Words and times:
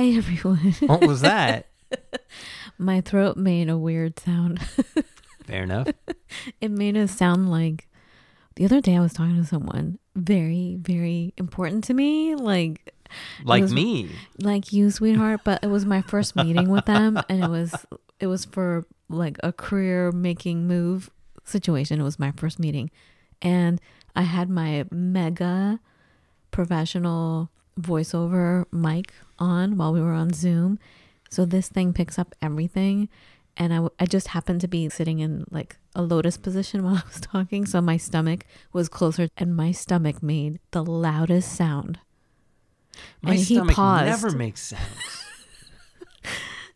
Hi, 0.00 0.06
everyone. 0.16 0.72
What 0.86 1.06
was 1.06 1.20
that? 1.20 1.66
My 2.78 3.02
throat 3.02 3.36
made 3.36 3.68
a 3.68 3.76
weird 3.76 4.18
sound. 4.18 4.58
Fair 5.44 5.64
enough. 5.64 5.88
it 6.58 6.70
made 6.70 6.96
a 6.96 7.06
sound 7.06 7.50
like 7.50 7.86
the 8.56 8.64
other 8.64 8.80
day 8.80 8.96
I 8.96 9.00
was 9.00 9.12
talking 9.12 9.36
to 9.36 9.44
someone 9.44 9.98
very, 10.16 10.78
very 10.80 11.34
important 11.36 11.84
to 11.84 11.92
me. 11.92 12.34
Like, 12.34 12.94
Like 13.44 13.60
was- 13.64 13.74
me. 13.74 14.08
like 14.38 14.72
you, 14.72 14.90
sweetheart. 14.90 15.42
But 15.44 15.62
it 15.62 15.66
was 15.66 15.84
my 15.84 16.00
first 16.00 16.34
meeting 16.34 16.70
with 16.70 16.86
them, 16.86 17.20
and 17.28 17.44
it 17.44 17.50
was 17.50 17.74
it 18.20 18.26
was 18.26 18.46
for 18.46 18.86
like 19.10 19.36
a 19.42 19.52
career 19.52 20.12
making 20.12 20.66
move 20.66 21.10
situation. 21.44 22.00
It 22.00 22.04
was 22.04 22.18
my 22.18 22.32
first 22.38 22.58
meeting, 22.58 22.90
and 23.42 23.78
I 24.16 24.22
had 24.22 24.48
my 24.48 24.86
mega 24.90 25.78
professional 26.52 27.50
voiceover 27.80 28.64
mic 28.72 29.12
on 29.38 29.76
while 29.76 29.92
we 29.92 30.00
were 30.00 30.12
on 30.12 30.32
Zoom. 30.32 30.78
So 31.30 31.44
this 31.44 31.68
thing 31.68 31.92
picks 31.92 32.18
up 32.18 32.34
everything. 32.42 33.08
And 33.56 33.72
I, 33.72 33.76
w- 33.76 33.90
I 33.98 34.06
just 34.06 34.28
happened 34.28 34.60
to 34.62 34.68
be 34.68 34.88
sitting 34.88 35.18
in 35.18 35.44
like 35.50 35.76
a 35.94 36.02
lotus 36.02 36.36
position 36.36 36.82
while 36.84 36.96
I 36.96 37.02
was 37.06 37.20
talking. 37.20 37.66
So 37.66 37.80
my 37.80 37.96
stomach 37.96 38.46
was 38.72 38.88
closer, 38.88 39.28
and 39.36 39.54
my 39.56 39.70
stomach 39.72 40.22
made 40.22 40.60
the 40.70 40.82
loudest 40.84 41.52
sound. 41.54 41.98
My 43.22 43.32
And 43.32 43.38
he 43.40 43.54
stomach 43.56 43.74
paused. 43.76 44.06
never 44.06 44.30
makes 44.36 44.62
sense. 44.62 44.80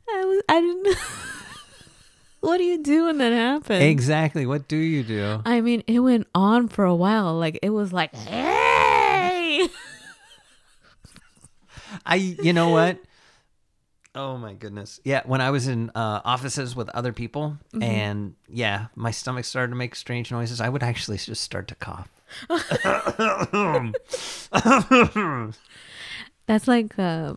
I 0.08 0.24
was 0.24 0.42
I 0.48 0.60
didn't 0.60 0.98
What 2.40 2.58
do 2.58 2.64
you 2.64 2.82
do 2.82 3.06
when 3.06 3.16
that 3.18 3.32
happens? 3.32 3.82
exactly. 3.82 4.44
What 4.44 4.68
do 4.68 4.76
you 4.76 5.02
do? 5.02 5.40
I 5.46 5.62
mean, 5.62 5.82
it 5.86 6.00
went 6.00 6.26
on 6.34 6.68
for 6.68 6.84
a 6.84 6.94
while. 6.94 7.34
Like 7.38 7.58
it 7.62 7.70
was 7.70 7.90
like, 7.92 8.14
hey. 8.14 8.73
I, 12.06 12.16
you 12.16 12.52
know 12.52 12.70
what? 12.70 12.98
Oh 14.16 14.38
my 14.38 14.54
goodness. 14.54 15.00
Yeah, 15.02 15.22
when 15.26 15.40
I 15.40 15.50
was 15.50 15.66
in 15.66 15.90
uh, 15.90 16.20
offices 16.24 16.76
with 16.76 16.88
other 16.90 17.12
people, 17.12 17.58
Mm-hmm. 17.72 17.82
and 17.82 18.34
yeah, 18.48 18.86
my 18.94 19.10
stomach 19.10 19.44
started 19.44 19.70
to 19.70 19.74
make 19.76 19.96
strange 19.96 20.30
noises. 20.30 20.60
I 20.60 20.68
would 20.68 20.84
actually 20.84 21.18
just 21.18 21.42
start 21.42 21.66
to 21.66 21.74
cough. 21.74 22.08
That's 26.46 26.68
like 26.68 26.98
uh, 26.98 27.34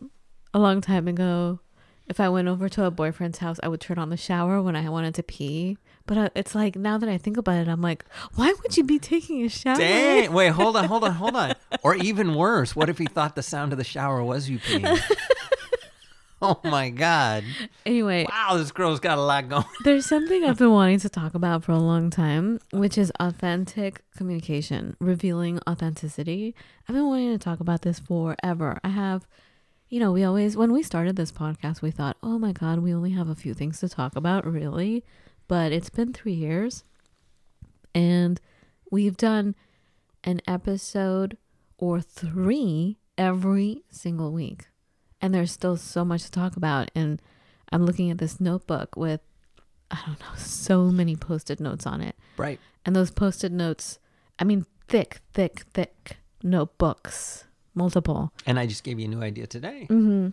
a 0.54 0.58
long 0.58 0.80
time 0.80 1.08
ago. 1.08 1.60
If 2.08 2.20
I 2.20 2.28
went 2.30 2.48
over 2.48 2.68
to 2.70 2.84
a 2.84 2.90
boyfriend's 2.90 3.38
house, 3.38 3.58
I 3.62 3.68
would 3.68 3.80
turn 3.82 3.98
on 3.98 4.08
the 4.08 4.16
shower 4.16 4.62
when 4.62 4.74
I 4.76 4.88
wanted 4.88 5.14
to 5.16 5.22
pee. 5.22 5.76
But 6.06 6.16
uh, 6.18 6.28
it's 6.34 6.54
like 6.54 6.74
now 6.74 6.96
that 6.96 7.08
I 7.08 7.18
think 7.18 7.36
about 7.36 7.58
it, 7.58 7.68
I'm 7.68 7.82
like, 7.82 8.04
why 8.34 8.54
would 8.62 8.76
you 8.78 8.84
be 8.84 8.98
taking 8.98 9.44
a 9.44 9.48
shower? 9.50 9.76
Dang! 9.76 10.32
Wait, 10.32 10.48
hold 10.48 10.76
on, 10.76 10.84
hold 10.86 11.04
on, 11.04 11.12
hold 11.12 11.36
on. 11.36 11.54
Or 11.82 11.94
even 11.96 12.34
worse, 12.34 12.74
what 12.74 12.88
if 12.88 12.96
he 12.96 13.04
thought 13.04 13.34
the 13.36 13.42
sound 13.42 13.72
of 13.72 13.78
the 13.78 13.84
shower 13.84 14.24
was 14.24 14.48
you 14.48 14.58
peeing? 14.58 14.98
oh 16.42 16.58
my 16.64 16.88
god! 16.88 17.44
Anyway, 17.84 18.26
Wow, 18.30 18.56
this 18.56 18.72
girl's 18.72 19.00
got 19.00 19.18
a 19.18 19.22
lot 19.22 19.50
going. 19.50 19.64
There's 19.84 20.06
something 20.06 20.44
I've 20.44 20.56
been 20.58 20.70
wanting 20.72 21.00
to 21.00 21.10
talk 21.10 21.34
about 21.34 21.62
for 21.64 21.72
a 21.72 21.78
long 21.78 22.08
time, 22.08 22.58
which 22.72 22.96
is 22.96 23.12
authentic 23.20 24.02
communication, 24.16 24.96
revealing 25.00 25.60
authenticity. 25.68 26.54
I've 26.88 26.94
been 26.94 27.06
wanting 27.06 27.32
to 27.36 27.44
talk 27.44 27.60
about 27.60 27.82
this 27.82 27.98
forever. 27.98 28.78
I 28.82 28.88
have, 28.88 29.26
you 29.88 30.00
know, 30.00 30.12
we 30.12 30.24
always, 30.24 30.56
when 30.56 30.72
we 30.72 30.82
started 30.82 31.16
this 31.16 31.32
podcast, 31.32 31.82
we 31.82 31.90
thought, 31.90 32.16
oh 32.22 32.38
my 32.38 32.52
God, 32.52 32.80
we 32.80 32.92
only 32.92 33.10
have 33.12 33.28
a 33.28 33.34
few 33.34 33.54
things 33.54 33.80
to 33.80 33.88
talk 33.88 34.16
about, 34.16 34.46
really. 34.46 35.04
But 35.46 35.72
it's 35.72 35.90
been 35.90 36.12
three 36.12 36.34
years 36.34 36.84
and 37.94 38.40
we've 38.90 39.16
done 39.16 39.54
an 40.24 40.40
episode 40.46 41.38
or 41.78 42.00
three 42.00 42.98
every 43.16 43.82
single 43.90 44.32
week. 44.32 44.66
And 45.20 45.34
there's 45.34 45.52
still 45.52 45.76
so 45.76 46.04
much 46.04 46.24
to 46.24 46.30
talk 46.30 46.56
about. 46.56 46.90
And 46.94 47.20
I'm 47.72 47.86
looking 47.86 48.10
at 48.10 48.18
this 48.18 48.40
notebook 48.40 48.94
with 48.96 49.20
I 49.90 49.98
don't 50.06 50.20
know, 50.20 50.26
so 50.36 50.84
many 50.84 51.16
post-it 51.16 51.60
notes 51.60 51.86
on 51.86 52.00
it. 52.00 52.14
Right. 52.36 52.60
And 52.84 52.94
those 52.94 53.10
post-it 53.10 53.52
notes, 53.52 53.98
I 54.38 54.44
mean, 54.44 54.66
thick, 54.86 55.20
thick, 55.34 55.64
thick 55.72 56.18
notebooks, 56.42 57.44
multiple. 57.78 58.32
And 58.44 58.58
I 58.58 58.66
just 58.66 58.84
gave 58.84 58.98
you 58.98 59.06
a 59.06 59.08
new 59.08 59.22
idea 59.22 59.46
today. 59.46 59.86
Mm-hmm. 59.88 60.28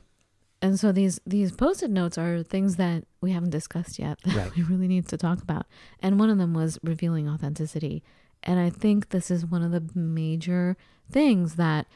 And 0.62 0.80
so 0.80 0.92
these 0.92 1.20
these 1.26 1.52
post-it 1.52 1.92
notes 1.92 2.18
are 2.18 2.42
things 2.42 2.76
that 2.78 3.04
we 3.22 3.32
haven't 3.32 3.52
discussed 3.52 4.00
yet 4.00 4.20
that 4.26 4.36
Right. 4.36 4.56
we 4.58 4.64
really 4.64 4.88
need 4.88 5.08
to 5.10 5.18
talk 5.18 5.42
about. 5.42 5.66
And 6.00 6.20
one 6.20 6.30
of 6.30 6.38
them 6.38 6.54
was 6.54 6.80
revealing 6.84 7.30
authenticity. 7.30 8.04
And 8.44 8.60
I 8.60 8.70
think 8.70 9.10
this 9.10 9.30
is 9.32 9.46
one 9.46 9.64
of 9.64 9.72
the 9.72 9.84
major 9.98 10.76
things 11.12 11.56
that 11.56 11.88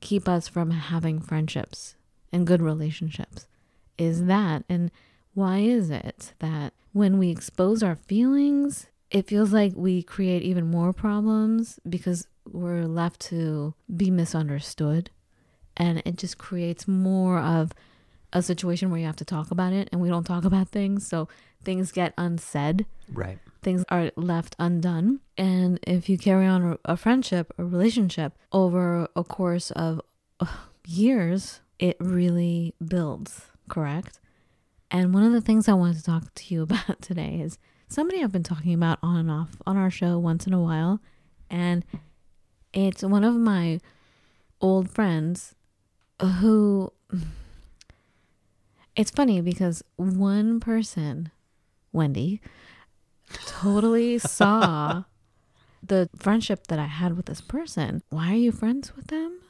keep 0.00 0.28
us 0.28 0.48
from 0.48 0.70
having 0.70 1.20
friendships 1.20 1.96
and 2.32 2.46
good 2.46 2.62
relationships 2.62 3.46
is 3.98 4.24
that 4.26 4.64
and 4.68 4.90
why 5.34 5.58
is 5.58 5.90
it 5.90 6.32
that 6.38 6.72
when 6.92 7.18
we 7.18 7.30
expose 7.30 7.82
our 7.82 7.96
feelings 7.96 8.86
it 9.10 9.26
feels 9.26 9.52
like 9.52 9.72
we 9.74 10.02
create 10.02 10.42
even 10.42 10.70
more 10.70 10.92
problems 10.92 11.78
because 11.88 12.26
we're 12.50 12.84
left 12.86 13.20
to 13.20 13.74
be 13.94 14.10
misunderstood. 14.10 15.10
And 15.76 16.02
it 16.04 16.16
just 16.16 16.38
creates 16.38 16.86
more 16.86 17.38
of 17.38 17.72
a 18.32 18.42
situation 18.42 18.90
where 18.90 19.00
you 19.00 19.06
have 19.06 19.16
to 19.16 19.24
talk 19.24 19.50
about 19.50 19.72
it 19.72 19.88
and 19.90 20.00
we 20.00 20.08
don't 20.08 20.24
talk 20.24 20.44
about 20.44 20.68
things. 20.68 21.06
So 21.06 21.28
things 21.64 21.90
get 21.92 22.14
unsaid. 22.16 22.86
Right. 23.12 23.38
things 23.62 23.84
are 23.88 24.12
left 24.16 24.54
undone. 24.58 25.20
And 25.36 25.80
if 25.82 26.08
you 26.08 26.16
carry 26.16 26.46
on 26.46 26.78
a, 26.84 26.96
friendship 26.96 27.52
a 27.58 27.64
relationship 27.64 28.32
over 28.52 29.08
a 29.16 29.24
course 29.24 29.70
of 29.72 30.00
uh, 30.38 30.46
years 30.86 31.60
it 31.78 31.96
really 31.98 32.74
builds 32.86 33.46
correct? 33.68 34.20
And 34.90 35.14
one 35.14 35.24
of 35.24 35.32
the 35.32 35.40
things 35.40 35.68
i 35.68 35.72
wanted 35.72 35.96
to 35.98 36.04
talk 36.04 36.34
to 36.34 36.54
you 36.54 36.62
about 36.68 37.00
today 37.02 37.40
is 37.42 37.58
somebody 37.90 38.22
i've 38.22 38.32
been 38.32 38.42
talking 38.42 38.72
about 38.74 38.98
on 39.02 39.16
and 39.16 39.30
off 39.30 39.56
on 39.66 39.76
our 39.76 39.90
show 39.90 40.18
once 40.18 40.46
in 40.46 40.52
a 40.52 40.60
while 40.60 41.00
and 41.50 41.84
it's 42.72 43.02
one 43.02 43.24
of 43.24 43.34
my 43.34 43.80
old 44.60 44.88
friends 44.88 45.54
who 46.40 46.92
it's 48.96 49.10
funny 49.10 49.40
because 49.40 49.82
one 49.96 50.60
person 50.60 51.30
wendy 51.92 52.40
totally 53.32 54.18
saw 54.18 55.04
the 55.82 56.08
friendship 56.16 56.66
that 56.68 56.78
I 56.78 56.86
had 56.86 57.16
with 57.16 57.26
this 57.26 57.40
person. 57.40 58.02
Why 58.10 58.32
are 58.32 58.36
you 58.36 58.52
friends 58.52 58.94
with 58.96 59.08
them? 59.08 59.40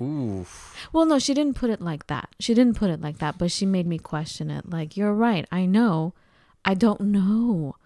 Ooh. 0.00 0.46
Well, 0.92 1.06
no, 1.06 1.18
she 1.18 1.32
didn't 1.32 1.56
put 1.56 1.70
it 1.70 1.80
like 1.80 2.08
that. 2.08 2.28
She 2.40 2.54
didn't 2.54 2.76
put 2.76 2.90
it 2.90 3.00
like 3.00 3.18
that, 3.18 3.38
but 3.38 3.50
she 3.50 3.64
made 3.64 3.86
me 3.86 3.98
question 3.98 4.50
it. 4.50 4.68
Like, 4.68 4.96
you're 4.96 5.14
right. 5.14 5.46
I 5.50 5.64
know. 5.64 6.12
I 6.64 6.74
don't 6.74 7.00
know. 7.00 7.76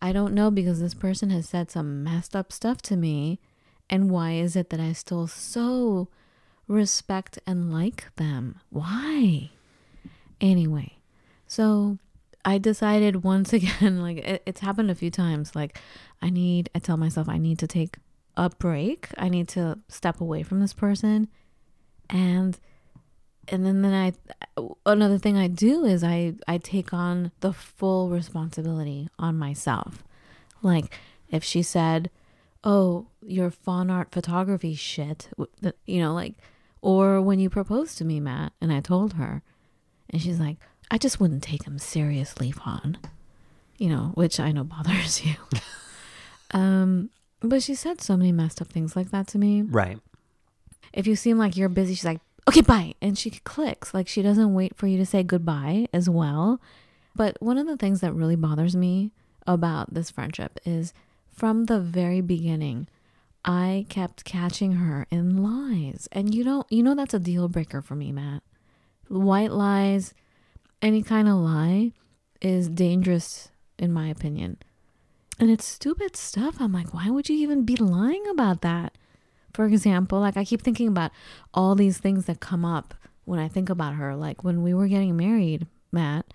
I 0.00 0.12
don't 0.12 0.34
know 0.34 0.50
because 0.50 0.80
this 0.80 0.94
person 0.94 1.30
has 1.30 1.48
said 1.48 1.70
some 1.70 2.04
messed 2.04 2.36
up 2.36 2.52
stuff 2.52 2.82
to 2.82 2.96
me. 2.96 3.40
And 3.88 4.10
why 4.10 4.32
is 4.32 4.56
it 4.56 4.70
that 4.70 4.80
I 4.80 4.92
still 4.92 5.26
so 5.26 6.08
respect 6.68 7.38
and 7.46 7.72
like 7.72 8.14
them? 8.16 8.60
Why? 8.70 9.50
Anyway, 10.40 10.98
so 11.46 11.98
I 12.44 12.58
decided 12.58 13.24
once 13.24 13.52
again, 13.52 14.00
like 14.00 14.18
it, 14.18 14.42
it's 14.46 14.60
happened 14.60 14.90
a 14.90 14.94
few 14.94 15.10
times. 15.10 15.54
Like, 15.54 15.78
I 16.20 16.30
need, 16.30 16.68
I 16.74 16.78
tell 16.78 16.96
myself 16.96 17.28
I 17.28 17.38
need 17.38 17.58
to 17.60 17.66
take 17.66 17.96
a 18.36 18.50
break. 18.50 19.08
I 19.16 19.28
need 19.28 19.48
to 19.48 19.78
step 19.88 20.20
away 20.20 20.42
from 20.42 20.60
this 20.60 20.72
person. 20.72 21.28
And, 22.10 22.58
and 23.48 23.64
then, 23.64 23.82
then 23.82 23.94
I, 23.94 24.62
another 24.84 25.18
thing 25.18 25.36
I 25.36 25.48
do 25.48 25.84
is 25.84 26.02
I, 26.02 26.34
I 26.46 26.58
take 26.58 26.92
on 26.92 27.32
the 27.40 27.52
full 27.52 28.10
responsibility 28.10 29.08
on 29.18 29.38
myself. 29.38 30.02
Like, 30.62 30.96
if 31.30 31.44
she 31.44 31.62
said, 31.62 32.10
oh, 32.64 33.06
your 33.22 33.50
fawn 33.50 33.90
art 33.90 34.08
photography 34.10 34.74
shit, 34.74 35.28
you 35.86 36.00
know, 36.00 36.12
like, 36.14 36.34
or 36.82 37.20
when 37.20 37.38
you 37.38 37.50
proposed 37.50 37.98
to 37.98 38.04
me, 38.04 38.20
Matt, 38.20 38.52
and 38.60 38.72
I 38.72 38.80
told 38.80 39.14
her, 39.14 39.42
and 40.10 40.20
she's 40.22 40.38
like, 40.38 40.58
I 40.90 40.98
just 40.98 41.18
wouldn't 41.20 41.42
take 41.42 41.64
him 41.64 41.78
seriously, 41.78 42.50
Fawn. 42.50 42.98
You 43.78 43.88
know, 43.88 44.12
which 44.14 44.38
I 44.38 44.52
know 44.52 44.64
bothers 44.64 45.24
you. 45.24 45.34
um, 46.52 47.10
but 47.40 47.62
she 47.62 47.74
said 47.74 48.00
so 48.00 48.16
many 48.16 48.32
messed 48.32 48.62
up 48.62 48.68
things 48.68 48.96
like 48.96 49.10
that 49.10 49.26
to 49.28 49.38
me. 49.38 49.62
Right. 49.62 49.98
If 50.92 51.06
you 51.06 51.16
seem 51.16 51.38
like 51.38 51.56
you're 51.56 51.68
busy, 51.68 51.94
she's 51.94 52.04
like, 52.04 52.20
okay, 52.48 52.60
bye. 52.60 52.94
And 53.00 53.18
she 53.18 53.30
clicks. 53.30 53.92
Like 53.94 54.08
she 54.08 54.22
doesn't 54.22 54.54
wait 54.54 54.76
for 54.76 54.86
you 54.86 54.98
to 54.98 55.06
say 55.06 55.22
goodbye 55.22 55.88
as 55.92 56.08
well. 56.08 56.60
But 57.14 57.40
one 57.40 57.58
of 57.58 57.66
the 57.66 57.76
things 57.76 58.00
that 58.00 58.14
really 58.14 58.36
bothers 58.36 58.76
me 58.76 59.10
about 59.46 59.94
this 59.94 60.10
friendship 60.10 60.58
is 60.64 60.92
from 61.30 61.64
the 61.64 61.80
very 61.80 62.20
beginning, 62.20 62.88
I 63.44 63.86
kept 63.88 64.24
catching 64.24 64.72
her 64.72 65.06
in 65.10 65.42
lies. 65.42 66.08
And 66.12 66.34
you 66.34 66.44
don't, 66.44 66.66
you 66.70 66.82
know, 66.82 66.94
that's 66.94 67.14
a 67.14 67.18
deal 67.18 67.48
breaker 67.48 67.80
for 67.80 67.94
me, 67.94 68.12
Matt. 68.12 68.42
White 69.08 69.52
lies, 69.52 70.14
any 70.82 71.02
kind 71.02 71.28
of 71.28 71.36
lie 71.36 71.92
is 72.40 72.68
dangerous, 72.68 73.50
in 73.78 73.92
my 73.92 74.08
opinion. 74.08 74.58
And 75.38 75.50
it's 75.50 75.64
stupid 75.64 76.16
stuff. 76.16 76.56
I'm 76.60 76.72
like, 76.72 76.92
why 76.92 77.10
would 77.10 77.28
you 77.28 77.36
even 77.36 77.64
be 77.64 77.76
lying 77.76 78.24
about 78.30 78.62
that? 78.62 78.96
For 79.56 79.64
example, 79.64 80.20
like 80.20 80.36
I 80.36 80.44
keep 80.44 80.60
thinking 80.60 80.86
about 80.86 81.12
all 81.54 81.74
these 81.74 81.96
things 81.96 82.26
that 82.26 82.40
come 82.40 82.62
up 82.62 82.92
when 83.24 83.40
I 83.40 83.48
think 83.48 83.70
about 83.70 83.94
her. 83.94 84.14
Like 84.14 84.44
when 84.44 84.62
we 84.62 84.74
were 84.74 84.86
getting 84.86 85.16
married, 85.16 85.66
Matt, 85.90 86.26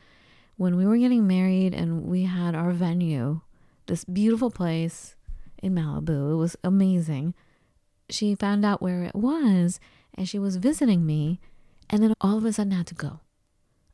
when 0.58 0.76
we 0.76 0.88
were 0.88 0.98
getting 0.98 1.28
married 1.28 1.76
and 1.76 2.08
we 2.08 2.24
had 2.24 2.56
our 2.56 2.72
venue, 2.72 3.42
this 3.86 4.06
beautiful 4.06 4.50
place 4.50 5.16
in 5.62 5.76
Malibu, 5.76 6.32
it 6.32 6.36
was 6.38 6.56
amazing. 6.64 7.36
She 8.10 8.34
found 8.34 8.66
out 8.66 8.82
where 8.82 9.04
it 9.04 9.14
was 9.14 9.80
and 10.16 10.28
she 10.28 10.40
was 10.40 10.56
visiting 10.56 11.06
me 11.06 11.40
and 11.92 12.02
then 12.02 12.16
all 12.22 12.40
of 12.40 12.46
a 12.46 12.52
sudden 12.52 12.74
I 12.74 12.78
had 12.78 12.88
to 12.88 12.96
go. 12.96 13.20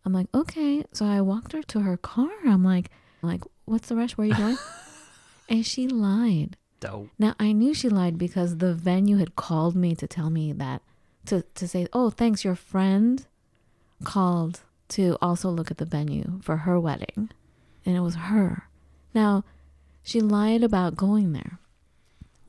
I'm 0.06 0.14
like, 0.14 0.28
okay. 0.34 0.86
So 0.94 1.06
I 1.06 1.20
walked 1.20 1.52
her 1.52 1.64
to 1.64 1.82
her 1.82 1.98
car. 1.98 2.30
I'm 2.46 2.64
like, 2.64 2.92
like, 3.22 3.42
what's 3.66 3.90
the 3.90 3.98
rush? 3.98 4.14
Where 4.14 4.24
are 4.24 4.30
you 4.30 4.38
going? 4.38 4.58
and 5.50 5.66
she 5.66 5.90
lied. 5.90 6.56
Dope. 6.80 7.10
Now 7.18 7.34
I 7.40 7.52
knew 7.54 7.74
she 7.74 7.90
lied 7.90 8.18
because 8.18 8.58
the 8.58 8.74
venue 8.74 9.18
had 9.18 9.36
called 9.36 9.76
me 9.76 9.96
to 9.96 10.08
tell 10.08 10.30
me 10.30 10.52
that 10.54 10.82
to 11.26 11.42
to 11.56 11.68
say, 11.68 11.88
"Oh, 11.94 12.10
thanks, 12.10 12.44
your 12.44 12.56
friend 12.56 13.26
called 14.04 14.62
to 14.90 15.18
also 15.22 15.50
look 15.50 15.72
at 15.72 15.78
the 15.78 15.86
venue 15.86 16.40
for 16.42 16.58
her 16.58 16.80
wedding." 16.80 17.30
And 17.86 17.96
it 17.96 18.02
was 18.02 18.16
her. 18.16 18.68
Now, 19.14 19.44
she 20.04 20.20
lied 20.22 20.64
about 20.64 20.96
going 20.96 21.34
there. 21.34 21.58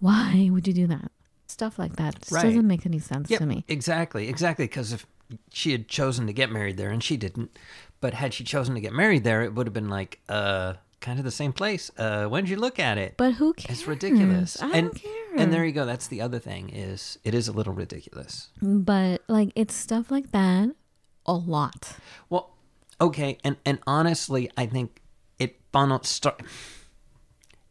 Why 0.01 0.49
would 0.53 0.67
you 0.67 0.73
do 0.75 0.87
that? 0.89 1.11
Stuff 1.47 1.79
like 1.79 1.97
that 1.97 2.21
just 2.21 2.33
Right. 2.33 2.43
doesn't 2.43 2.67
make 2.67 2.85
any 2.87 2.99
sense 2.99 3.31
Yep, 3.31 3.39
to 3.41 3.47
me. 3.47 3.65
exactly, 3.69 4.29
exactly. 4.29 4.65
Because 4.67 4.93
if 4.93 5.07
she 5.53 5.73
had 5.73 5.89
chosen 5.89 6.27
to 6.27 6.33
get 6.33 6.51
married 6.51 6.77
there, 6.77 6.91
and 6.91 7.03
she 7.03 7.17
didn't, 7.17 7.57
but 8.01 8.15
had 8.15 8.35
she 8.35 8.45
chosen 8.45 8.75
to 8.75 8.81
get 8.81 8.93
married 8.93 9.25
there, 9.25 9.43
it 9.43 9.55
would 9.55 9.67
have 9.67 9.75
been 9.75 9.89
like, 9.89 10.21
uh, 10.29 10.75
kind 11.01 11.19
of 11.19 11.25
the 11.25 11.31
same 11.31 11.53
place. 11.53 11.91
Uh, 11.97 12.27
when 12.27 12.45
did 12.45 12.51
you 12.51 12.57
look 12.57 12.79
at 12.79 12.99
it? 12.99 13.15
But 13.17 13.35
who 13.35 13.53
cares? 13.53 13.81
it's 13.81 13.89
ridiculous. 13.89 14.61
I 14.61 14.71
and, 14.71 14.91
don't 14.91 15.03
care. 15.03 15.13
And 15.37 15.53
there 15.53 15.65
you 15.65 15.73
go. 15.73 15.87
That's 15.87 16.07
the 16.09 16.21
other 16.21 16.39
thing 16.39 16.71
is 16.71 17.19
it 17.25 17.35
is 17.35 17.49
a 17.49 17.53
little 17.53 17.73
ridiculous. 17.73 18.49
but 18.61 19.23
like 19.29 19.51
it's 19.55 19.75
stuff 19.75 20.11
like 20.11 20.33
that 20.33 20.71
a 21.27 21.35
lot. 21.35 21.97
Well, 22.29 22.57
okay, 23.01 23.39
and 23.45 23.57
and 23.65 23.79
honestly, 23.87 24.51
I 24.57 24.67
think 24.67 25.01
it 25.39 25.61
funnel 25.73 26.03
start. 26.03 26.43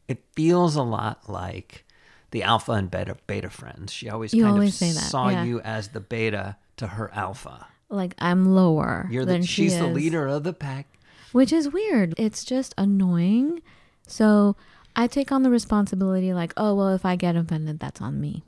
It 0.07 0.24
feels 0.35 0.75
a 0.75 0.83
lot 0.83 1.29
like 1.29 1.83
the 2.31 2.44
alpha 2.44 2.74
and 2.74 2.89
beta 2.89 3.18
beta 3.27 3.50
friends. 3.50 3.91
She 3.91 4.09
always 4.09 4.33
You 4.33 4.44
kind 4.44 4.53
always 4.53 4.69
of 4.69 4.75
say 4.75 4.91
that, 4.91 5.09
saw 5.09 5.29
yeah. 5.29 5.44
you 5.44 5.59
as 5.62 5.89
the 5.89 6.00
beta 6.00 6.56
to 6.77 6.88
her 6.88 7.12
alpha. 7.13 7.68
Like 7.89 8.15
I'm 8.19 8.53
lower 8.53 9.07
You're 9.09 9.25
than 9.25 9.41
the 9.41 9.47
she 9.47 9.63
she's 9.63 9.77
the 9.77 9.88
leader 9.88 10.27
of 10.27 10.44
the 10.44 10.53
pack. 10.53 10.88
Which 11.31 11.51
is 11.53 11.71
weird. 11.71 12.13
It's 12.18 12.44
just 12.45 12.74
annoying. 12.77 13.62
So 14.07 14.56
I 14.95 15.07
take 15.07 15.31
on 15.31 15.44
the 15.44 15.50
responsibility, 15.50 16.33
like, 16.33 16.53
oh, 16.57 16.75
well, 16.75 16.89
if 16.89 17.06
I 17.06 17.15
get 17.15 17.35
offended, 17.35 17.79
that's 17.79 18.01
on 18.01 18.19
me. 18.19 18.44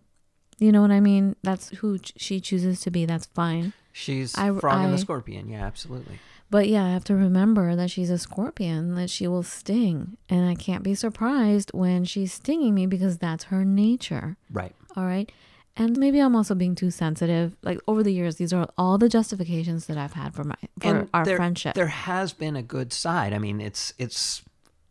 You 0.58 0.72
know 0.72 0.82
what 0.82 0.92
I 0.92 1.00
mean? 1.00 1.36
That's 1.44 1.70
who 1.70 2.00
ch- 2.00 2.14
she 2.18 2.40
chooses 2.42 2.82
to 2.82 2.92
be. 2.92 3.06
That's 3.06 3.26
fine. 3.28 3.74
She's 3.94 4.38
I- 4.38 4.52
frog 4.58 4.80
and 4.80 4.88
I- 4.88 4.92
the 4.92 4.98
scorpion. 4.98 5.50
Yeah, 5.50 5.66
absolutely. 5.66 6.20
But 6.52 6.68
yeah, 6.68 6.84
I 6.84 6.90
have 6.90 7.04
to 7.06 7.16
remember 7.16 7.76
that 7.76 7.92
she's 7.92 8.10
a 8.10 8.18
scorpion, 8.18 8.96
that 8.96 9.12
she 9.12 9.28
will 9.28 9.44
sting. 9.44 10.18
And 10.30 10.50
I 10.50 10.56
can't 10.56 10.82
be 10.84 10.96
surprised 10.96 11.70
when 11.76 12.06
she's 12.06 12.34
stinging 12.34 12.74
me 12.74 12.88
because 12.88 13.20
that's 13.20 13.46
her 13.46 13.64
nature. 13.64 14.36
Right. 14.52 14.74
All 14.96 15.06
right. 15.06 15.32
And 15.78 15.98
maybe 15.98 16.20
I'm 16.20 16.36
also 16.36 16.56
being 16.56 16.76
too 16.76 16.92
sensitive. 16.92 17.56
Like 17.64 17.80
over 17.88 18.04
the 18.04 18.12
years, 18.14 18.36
these 18.36 18.52
are 18.52 18.68
all 18.78 18.98
the 18.98 19.08
justifications 19.08 19.86
that 19.86 19.98
I've 19.98 20.14
had 20.14 20.34
for 20.34 20.44
my 20.44 20.56
for 20.82 21.08
our 21.14 21.24
there, 21.24 21.38
friendship. 21.38 21.74
There 21.76 21.88
has 21.88 22.34
been 22.34 22.56
a 22.58 22.62
good 22.64 22.92
side. 22.92 23.34
I 23.34 23.38
mean, 23.40 23.62
it's 23.62 23.94
it's 23.98 24.42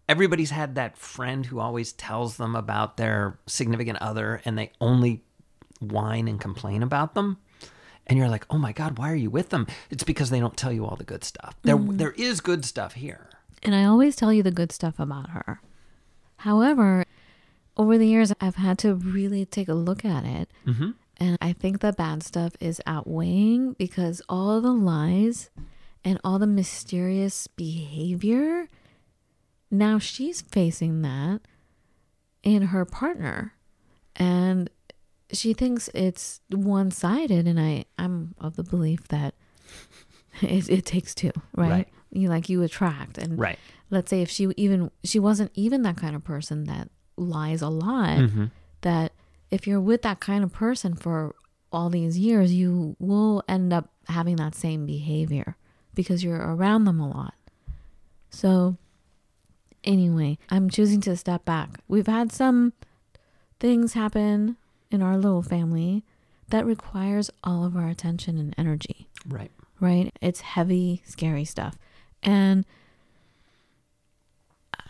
everybody's 0.09 0.51
had 0.51 0.75
that 0.77 0.97
friend 0.97 1.45
who 1.45 1.61
always 1.61 1.93
tells 1.93 2.39
them 2.39 2.57
about 2.57 2.97
their 2.97 3.39
significant 3.47 3.99
other 3.99 4.41
and 4.47 4.57
they 4.57 4.71
only 4.81 5.23
whine 5.81 6.27
and 6.27 6.41
complain 6.41 6.83
about 6.83 7.15
them. 7.15 7.37
And 8.07 8.19
you're 8.19 8.31
like, 8.31 8.47
"Oh 8.49 8.57
my 8.57 8.73
god, 8.73 8.97
why 8.97 9.11
are 9.13 9.15
you 9.17 9.29
with 9.29 9.51
them?" 9.51 9.67
It's 9.91 10.05
because 10.05 10.31
they 10.31 10.41
don't 10.41 10.57
tell 10.57 10.73
you 10.73 10.87
all 10.87 10.97
the 10.97 11.05
good 11.05 11.25
stuff. 11.25 11.55
There 11.63 11.77
Mm-hmm. 11.77 11.99
there 11.99 12.13
is 12.13 12.41
good 12.41 12.65
stuff 12.65 12.95
here. 12.95 13.29
And 13.63 13.75
I 13.75 13.85
always 13.85 14.17
tell 14.17 14.33
you 14.33 14.43
the 14.43 14.51
good 14.51 14.73
stuff 14.73 14.99
about 14.99 15.31
her. 15.31 15.61
However, 16.39 17.05
over 17.79 17.97
the 17.97 18.07
years, 18.07 18.33
I've 18.41 18.57
had 18.57 18.79
to 18.79 18.95
really 18.95 19.45
take 19.47 19.69
a 19.69 19.75
look 19.75 20.05
at 20.05 20.25
it. 20.25 20.51
Mhm. 20.67 20.95
And 21.19 21.39
I 21.41 21.53
think 21.53 21.81
the 21.81 21.93
bad 21.93 22.23
stuff 22.23 22.53
is 22.61 22.81
outweighing 22.87 23.73
because 23.75 24.23
all 24.29 24.61
the 24.61 24.73
lies 24.73 25.51
and 26.05 26.21
all 26.23 26.39
the 26.39 26.47
mysterious 26.47 27.47
behavior, 27.49 28.69
now 29.71 29.99
she's 29.99 30.41
facing 30.43 31.03
that 31.03 31.41
in 32.43 32.63
her 32.63 32.85
partner. 32.85 33.55
And 34.17 34.71
she 35.33 35.53
thinks 35.53 35.89
it's 35.95 36.41
one 36.51 36.91
sided. 36.91 37.47
And 37.47 37.59
I, 37.61 37.85
I'm 37.99 38.35
of 38.39 38.57
the 38.57 38.63
belief 38.65 39.09
that 39.09 39.35
it, 40.43 40.69
it 40.71 40.87
takes 40.87 41.15
two, 41.15 41.33
right? 41.57 41.71
Right. 41.71 41.89
You 42.11 42.29
like 42.29 42.49
you 42.49 42.63
attract. 42.63 43.19
And 43.19 43.39
Right. 43.39 43.59
let's 43.91 44.09
say 44.11 44.23
if 44.23 44.31
she 44.31 44.49
even 44.57 44.91
she 45.05 45.19
wasn't 45.19 45.51
even 45.55 45.83
that 45.83 45.97
kind 45.97 46.15
of 46.17 46.25
person 46.25 46.65
that 46.65 46.91
lies 47.19 47.62
a 47.62 47.69
lot 47.69 48.19
Mm-hmm. 48.19 48.44
that 48.82 49.12
if 49.50 49.67
you're 49.67 49.81
with 49.81 50.03
that 50.03 50.20
kind 50.20 50.44
of 50.44 50.53
person 50.53 50.94
for 50.94 51.35
all 51.73 51.91
these 51.91 52.19
years 52.19 52.53
you 52.55 52.97
will 52.99 53.43
end 53.49 53.73
up 53.73 53.91
having 54.09 54.37
that 54.37 54.55
same 54.55 54.87
behavior 54.87 55.56
because 55.94 56.25
you're 56.25 56.37
around 56.55 56.85
them 56.85 56.99
a 57.00 57.09
lot 57.09 57.35
so 58.31 58.76
anyway 59.85 60.38
i'm 60.50 60.69
choosing 60.71 61.00
to 61.00 61.16
step 61.16 61.45
back 61.45 61.81
we've 61.88 62.07
had 62.07 62.33
some 62.33 62.73
things 63.61 63.93
happen 63.95 64.57
in 64.90 65.02
our 65.02 65.16
little 65.16 65.43
family 65.43 66.04
that 66.49 66.64
requires 66.64 67.31
all 67.45 67.64
of 67.64 67.76
our 67.76 67.88
attention 67.88 68.38
and 68.38 68.54
energy 68.57 69.09
Right. 69.26 69.50
right? 69.81 70.11
It's 70.23 70.40
heavy, 70.40 71.02
scary 71.04 71.45
stuff. 71.45 71.76
And 72.23 72.64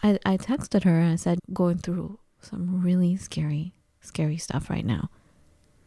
I, 0.02 0.18
I 0.24 0.36
texted 0.36 0.84
her 0.84 0.98
and 0.98 1.12
I 1.12 1.16
said, 1.16 1.38
going 1.52 1.78
through 1.78 2.18
some 2.40 2.82
really 2.82 3.16
scary, 3.16 3.72
scary 4.00 4.36
stuff 4.36 4.70
right 4.70 4.86
now. 4.86 5.10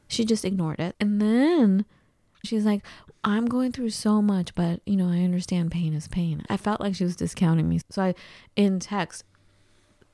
She 0.07 0.25
just 0.25 0.43
ignored 0.43 0.79
it. 0.79 0.95
And 0.99 1.21
then 1.21 1.85
she's 2.43 2.65
like, 2.65 2.83
I'm 3.23 3.45
going 3.45 3.71
through 3.71 3.91
so 3.91 4.21
much, 4.21 4.53
but 4.55 4.81
you 4.85 4.97
know, 4.97 5.07
I 5.07 5.23
understand 5.23 5.71
pain 5.71 5.93
is 5.93 6.07
pain. 6.07 6.43
I 6.49 6.57
felt 6.57 6.81
like 6.81 6.95
she 6.95 7.03
was 7.03 7.15
discounting 7.15 7.69
me. 7.69 7.79
So 7.89 8.01
I, 8.01 8.15
in 8.55 8.79
text, 8.79 9.23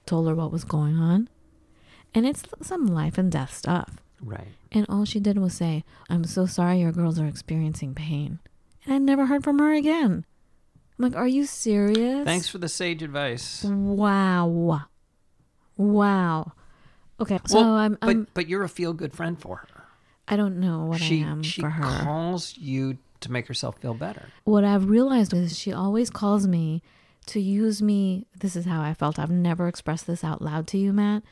told 0.05 0.27
her 0.27 0.35
what 0.35 0.51
was 0.51 0.63
going 0.63 0.97
on. 0.97 1.29
And 2.13 2.25
it's 2.25 2.43
some 2.61 2.85
life 2.85 3.17
and 3.17 3.31
death 3.31 3.55
stuff. 3.55 3.97
Right. 4.21 4.47
And 4.71 4.85
all 4.89 5.05
she 5.05 5.19
did 5.19 5.37
was 5.37 5.53
say, 5.53 5.83
I'm 6.09 6.23
so 6.23 6.45
sorry 6.45 6.79
your 6.79 6.91
girls 6.91 7.19
are 7.19 7.27
experiencing 7.27 7.93
pain. 7.93 8.39
And 8.85 8.93
I 8.93 8.97
never 8.97 9.25
heard 9.25 9.43
from 9.43 9.59
her 9.59 9.73
again. 9.73 10.25
I'm 10.99 11.03
like, 11.03 11.15
are 11.15 11.27
you 11.27 11.45
serious? 11.45 12.25
Thanks 12.25 12.47
for 12.49 12.57
the 12.57 12.69
sage 12.69 13.03
advice. 13.03 13.63
Wow. 13.63 14.85
Wow. 15.77 16.53
Okay, 17.19 17.39
so 17.45 17.59
Well, 17.59 17.69
I'm, 17.75 17.97
but 17.99 18.09
I'm 18.09 18.27
but 18.33 18.47
you're 18.47 18.63
a 18.63 18.69
feel 18.69 18.93
good 18.93 19.13
friend 19.13 19.39
for 19.39 19.57
her. 19.57 19.83
I 20.27 20.35
don't 20.35 20.59
know 20.59 20.85
what 20.85 20.99
she 20.99 21.23
I 21.23 21.27
am 21.27 21.43
she 21.43 21.61
for 21.61 21.69
her. 21.69 22.03
calls 22.03 22.57
you 22.57 22.97
to 23.21 23.31
make 23.31 23.47
herself 23.47 23.79
feel 23.79 23.93
better. 23.93 24.29
what 24.43 24.63
I've 24.63 24.89
realized 24.89 25.33
is 25.33 25.57
she 25.57 25.71
always 25.73 26.09
calls 26.09 26.45
me 26.47 26.83
to 27.27 27.39
use 27.39 27.81
me. 27.81 28.25
This 28.39 28.55
is 28.55 28.65
how 28.65 28.81
I 28.81 28.93
felt. 28.93 29.17
I've 29.19 29.31
never 29.31 29.67
expressed 29.67 30.05
this 30.07 30.23
out 30.23 30.41
loud 30.41 30.67
to 30.67 30.77
you, 30.77 30.93
Matt. 30.93 31.23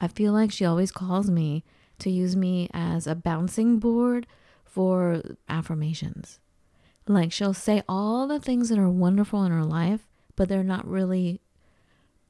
I 0.00 0.08
feel 0.08 0.32
like 0.32 0.52
she 0.52 0.64
always 0.64 0.92
calls 0.92 1.30
me 1.30 1.64
to 2.00 2.10
use 2.10 2.36
me 2.36 2.68
as 2.74 3.06
a 3.06 3.14
bouncing 3.14 3.78
board 3.78 4.26
for 4.64 5.22
affirmations. 5.48 6.38
Like 7.06 7.32
she'll 7.32 7.54
say 7.54 7.82
all 7.88 8.26
the 8.26 8.40
things 8.40 8.68
that 8.70 8.78
are 8.78 8.88
wonderful 8.88 9.44
in 9.44 9.52
her 9.52 9.64
life, 9.64 10.06
but 10.36 10.48
they're 10.48 10.62
not 10.64 10.86
really 10.88 11.40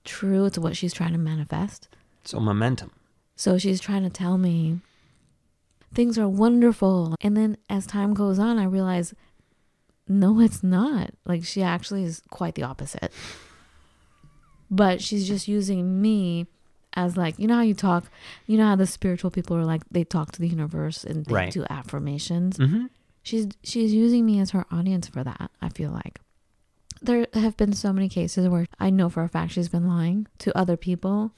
true 0.04 0.50
to 0.50 0.60
what 0.60 0.76
she's 0.76 0.92
trying 0.92 1.12
to 1.12 1.18
manifest. 1.18 1.88
So 2.24 2.40
momentum. 2.40 2.90
So 3.36 3.56
she's 3.58 3.80
trying 3.80 4.02
to 4.02 4.10
tell 4.10 4.36
me 4.38 4.80
things 5.92 6.18
are 6.18 6.28
wonderful. 6.28 7.14
And 7.20 7.36
then 7.36 7.56
as 7.70 7.86
time 7.86 8.14
goes 8.14 8.38
on, 8.38 8.58
I 8.58 8.64
realize, 8.64 9.14
no, 10.08 10.40
it's 10.40 10.62
not. 10.62 11.10
Like 11.24 11.44
she 11.44 11.62
actually 11.62 12.04
is 12.04 12.20
quite 12.30 12.54
the 12.56 12.64
opposite. 12.64 13.12
But 14.70 15.00
she's 15.00 15.26
just 15.28 15.46
using 15.46 16.00
me 16.02 16.46
as 16.94 17.16
like, 17.16 17.38
you 17.38 17.46
know 17.46 17.56
how 17.56 17.62
you 17.62 17.74
talk, 17.74 18.04
you 18.46 18.56
know 18.58 18.66
how 18.66 18.76
the 18.76 18.86
spiritual 18.86 19.30
people 19.30 19.56
are 19.56 19.64
like, 19.64 19.82
they 19.90 20.04
talk 20.04 20.32
to 20.32 20.40
the 20.40 20.48
universe 20.48 21.04
and 21.04 21.24
they 21.26 21.32
Right. 21.34 21.52
do 21.52 21.64
affirmations. 21.70 22.56
Mm-hmm. 22.58 22.86
She's 23.24 23.48
she's 23.64 23.92
using 23.92 24.24
me 24.24 24.38
as 24.38 24.50
her 24.52 24.64
audience 24.70 25.08
for 25.08 25.24
that. 25.24 25.50
I 25.60 25.68
feel 25.70 25.90
like 25.90 26.20
there 27.02 27.26
have 27.34 27.56
been 27.56 27.72
so 27.72 27.92
many 27.92 28.08
cases 28.08 28.48
where 28.48 28.66
I 28.78 28.90
know 28.90 29.08
for 29.08 29.24
a 29.24 29.28
fact 29.28 29.52
she's 29.52 29.68
been 29.68 29.88
lying 29.88 30.28
to 30.38 30.56
other 30.56 30.76
people. 30.76 31.32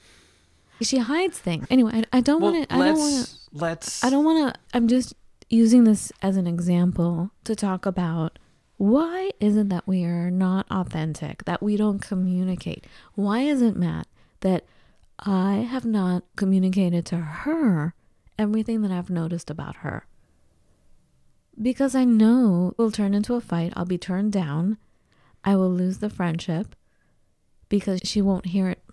She 0.81 0.99
hides 0.99 1.39
things. 1.39 1.65
Anyway, 1.71 1.91
I, 2.13 2.17
I 2.19 2.21
don't 2.21 2.39
Well, 2.41 2.51
want 2.53 2.69
to. 2.69 2.75
I 2.75 2.77
don't 2.77 2.99
want 2.99 3.25
to. 3.25 3.31
let's. 3.51 4.03
I 4.03 4.11
don't 4.11 4.23
want 4.23 4.53
to. 4.53 4.59
I'm 4.75 4.87
just 4.87 5.15
using 5.49 5.85
this 5.85 6.11
as 6.21 6.37
an 6.37 6.45
example 6.45 7.31
to 7.45 7.55
talk 7.55 7.85
about 7.87 8.37
why 8.77 9.31
is 9.39 9.57
it 9.57 9.69
that 9.69 9.87
we 9.87 10.03
are 10.03 10.29
not 10.29 10.67
authentic, 10.69 11.45
that 11.45 11.63
we 11.63 11.77
don't 11.77 11.99
communicate? 11.99 12.85
Why 13.15 13.39
is 13.39 13.61
it, 13.63 13.75
Matt, 13.75 14.05
that 14.41 14.65
I 15.19 15.67
have 15.67 15.83
not 15.83 16.23
communicated 16.35 17.03
to 17.07 17.17
her 17.17 17.95
everything 18.37 18.83
that 18.83 18.91
I've 18.91 19.09
noticed 19.09 19.49
about 19.49 19.77
her? 19.77 20.05
Because 21.59 21.95
I 21.95 22.05
know 22.05 22.73
it 22.77 22.81
will 22.81 22.91
turn 22.91 23.13
into 23.13 23.35
a 23.35 23.41
fight. 23.41 23.73
I'll 23.75 23.85
be 23.85 23.97
turned 23.97 24.31
down. 24.31 24.77
I 25.43 25.55
will 25.55 25.71
lose 25.71 25.99
the 25.99 26.09
friendship 26.09 26.75
because 27.69 28.01
she 28.03 28.21
won't 28.21 28.47
hear 28.47 28.69
it. 28.69 28.83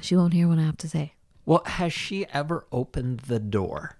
She 0.00 0.16
won't 0.16 0.34
hear 0.34 0.48
what 0.48 0.58
I 0.58 0.62
have 0.62 0.76
to 0.78 0.88
say. 0.88 1.14
Well, 1.46 1.62
has 1.64 1.92
she 1.92 2.26
ever 2.26 2.66
opened 2.70 3.20
the 3.20 3.38
door 3.38 3.96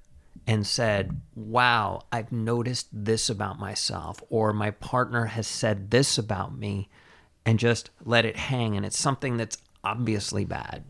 and 0.47 0.67
said, 0.67 1.21
Wow, 1.35 2.03
I've 2.13 2.31
noticed 2.31 2.89
this 2.93 3.31
about 3.31 3.59
myself, 3.59 4.23
or 4.29 4.53
my 4.53 4.71
partner 4.71 5.27
has 5.27 5.47
said 5.47 5.91
this 5.91 6.19
about 6.19 6.57
me, 6.57 6.89
and 7.47 7.59
just 7.59 7.91
let 8.05 8.25
it 8.25 8.37
hang? 8.37 8.77
And 8.77 8.85
it's 8.85 8.99
something 8.99 9.37
that's 9.37 9.57
obviously 9.83 10.45
bad. 10.45 10.85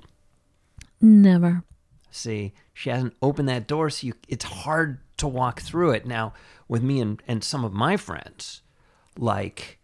Never. 1.00 1.62
See, 2.10 2.54
she 2.78 2.90
hasn't 2.90 3.16
opened 3.20 3.48
that 3.48 3.66
door, 3.66 3.90
so 3.90 4.06
you, 4.06 4.12
it's 4.28 4.44
hard 4.44 5.00
to 5.16 5.26
walk 5.26 5.60
through 5.60 5.90
it. 5.90 6.06
Now, 6.06 6.32
with 6.68 6.80
me 6.80 7.00
and, 7.00 7.20
and 7.26 7.42
some 7.42 7.64
of 7.64 7.72
my 7.72 7.96
friends, 7.96 8.62
like, 9.16 9.80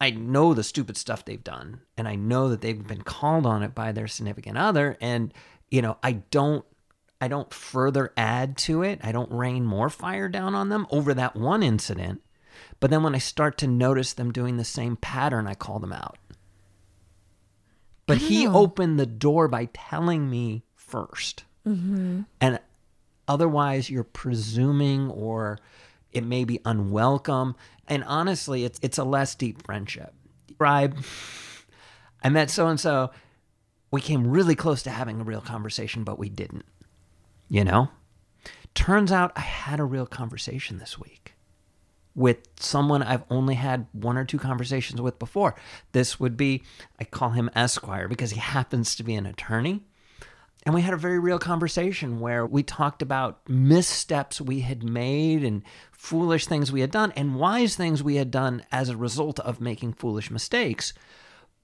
I 0.00 0.10
know 0.10 0.52
the 0.52 0.64
stupid 0.64 0.96
stuff 0.96 1.24
they've 1.24 1.44
done, 1.44 1.82
and 1.96 2.08
I 2.08 2.16
know 2.16 2.48
that 2.48 2.60
they've 2.60 2.84
been 2.84 3.02
called 3.02 3.46
on 3.46 3.62
it 3.62 3.76
by 3.76 3.92
their 3.92 4.08
significant 4.08 4.58
other, 4.58 4.98
and 5.00 5.32
you 5.70 5.82
know, 5.82 5.98
I 6.02 6.14
don't 6.32 6.64
I 7.20 7.28
don't 7.28 7.54
further 7.54 8.12
add 8.16 8.56
to 8.58 8.82
it. 8.82 8.98
I 9.04 9.12
don't 9.12 9.30
rain 9.30 9.64
more 9.64 9.88
fire 9.88 10.28
down 10.28 10.56
on 10.56 10.68
them 10.68 10.88
over 10.90 11.14
that 11.14 11.36
one 11.36 11.62
incident. 11.62 12.22
But 12.80 12.90
then 12.90 13.04
when 13.04 13.14
I 13.14 13.18
start 13.18 13.56
to 13.58 13.68
notice 13.68 14.14
them 14.14 14.32
doing 14.32 14.56
the 14.56 14.64
same 14.64 14.96
pattern, 14.96 15.46
I 15.46 15.54
call 15.54 15.78
them 15.78 15.92
out. 15.92 16.18
But 18.06 18.18
he 18.18 18.46
know. 18.46 18.56
opened 18.56 18.98
the 18.98 19.06
door 19.06 19.46
by 19.46 19.66
telling 19.66 20.28
me 20.28 20.64
1st 21.66 22.26
And 22.40 22.60
otherwise, 23.28 23.90
you're 23.90 24.04
presuming 24.04 25.10
or 25.10 25.58
it 26.12 26.24
may 26.24 26.44
be 26.44 26.60
unwelcome. 26.64 27.56
And 27.88 28.04
honestly, 28.04 28.64
it's, 28.64 28.78
it's 28.82 28.98
a 28.98 29.04
less 29.04 29.34
deep 29.34 29.64
friendship. 29.64 30.12
Bribe, 30.58 31.02
I 32.22 32.28
met 32.28 32.50
so 32.50 32.68
and 32.68 32.78
so. 32.78 33.10
We 33.90 34.00
came 34.00 34.26
really 34.26 34.54
close 34.54 34.82
to 34.84 34.90
having 34.90 35.20
a 35.20 35.24
real 35.24 35.40
conversation, 35.40 36.04
but 36.04 36.18
we 36.18 36.28
didn't. 36.28 36.64
You 37.48 37.64
know? 37.64 37.88
Turns 38.74 39.12
out 39.12 39.32
I 39.36 39.40
had 39.40 39.80
a 39.80 39.84
real 39.84 40.06
conversation 40.06 40.78
this 40.78 40.98
week 40.98 41.34
with 42.14 42.38
someone 42.58 43.02
I've 43.02 43.24
only 43.30 43.54
had 43.54 43.86
one 43.92 44.16
or 44.16 44.24
two 44.24 44.38
conversations 44.38 45.00
with 45.00 45.18
before. 45.18 45.54
This 45.92 46.20
would 46.20 46.36
be, 46.36 46.62
I 47.00 47.04
call 47.04 47.30
him 47.30 47.50
Esquire 47.54 48.08
because 48.08 48.30
he 48.30 48.40
happens 48.40 48.94
to 48.96 49.02
be 49.02 49.14
an 49.14 49.26
attorney. 49.26 49.84
And 50.64 50.74
we 50.74 50.82
had 50.82 50.94
a 50.94 50.98
very 50.98 51.18
real 51.18 51.38
conversation 51.38 52.20
where 52.20 52.46
we 52.46 52.62
talked 52.62 53.02
about 53.02 53.48
missteps 53.48 54.40
we 54.40 54.60
had 54.60 54.84
made 54.84 55.42
and 55.42 55.62
foolish 55.90 56.46
things 56.46 56.70
we 56.70 56.82
had 56.82 56.92
done 56.92 57.12
and 57.16 57.34
wise 57.34 57.74
things 57.74 58.02
we 58.02 58.16
had 58.16 58.30
done 58.30 58.64
as 58.70 58.88
a 58.88 58.96
result 58.96 59.40
of 59.40 59.60
making 59.60 59.94
foolish 59.94 60.30
mistakes. 60.30 60.92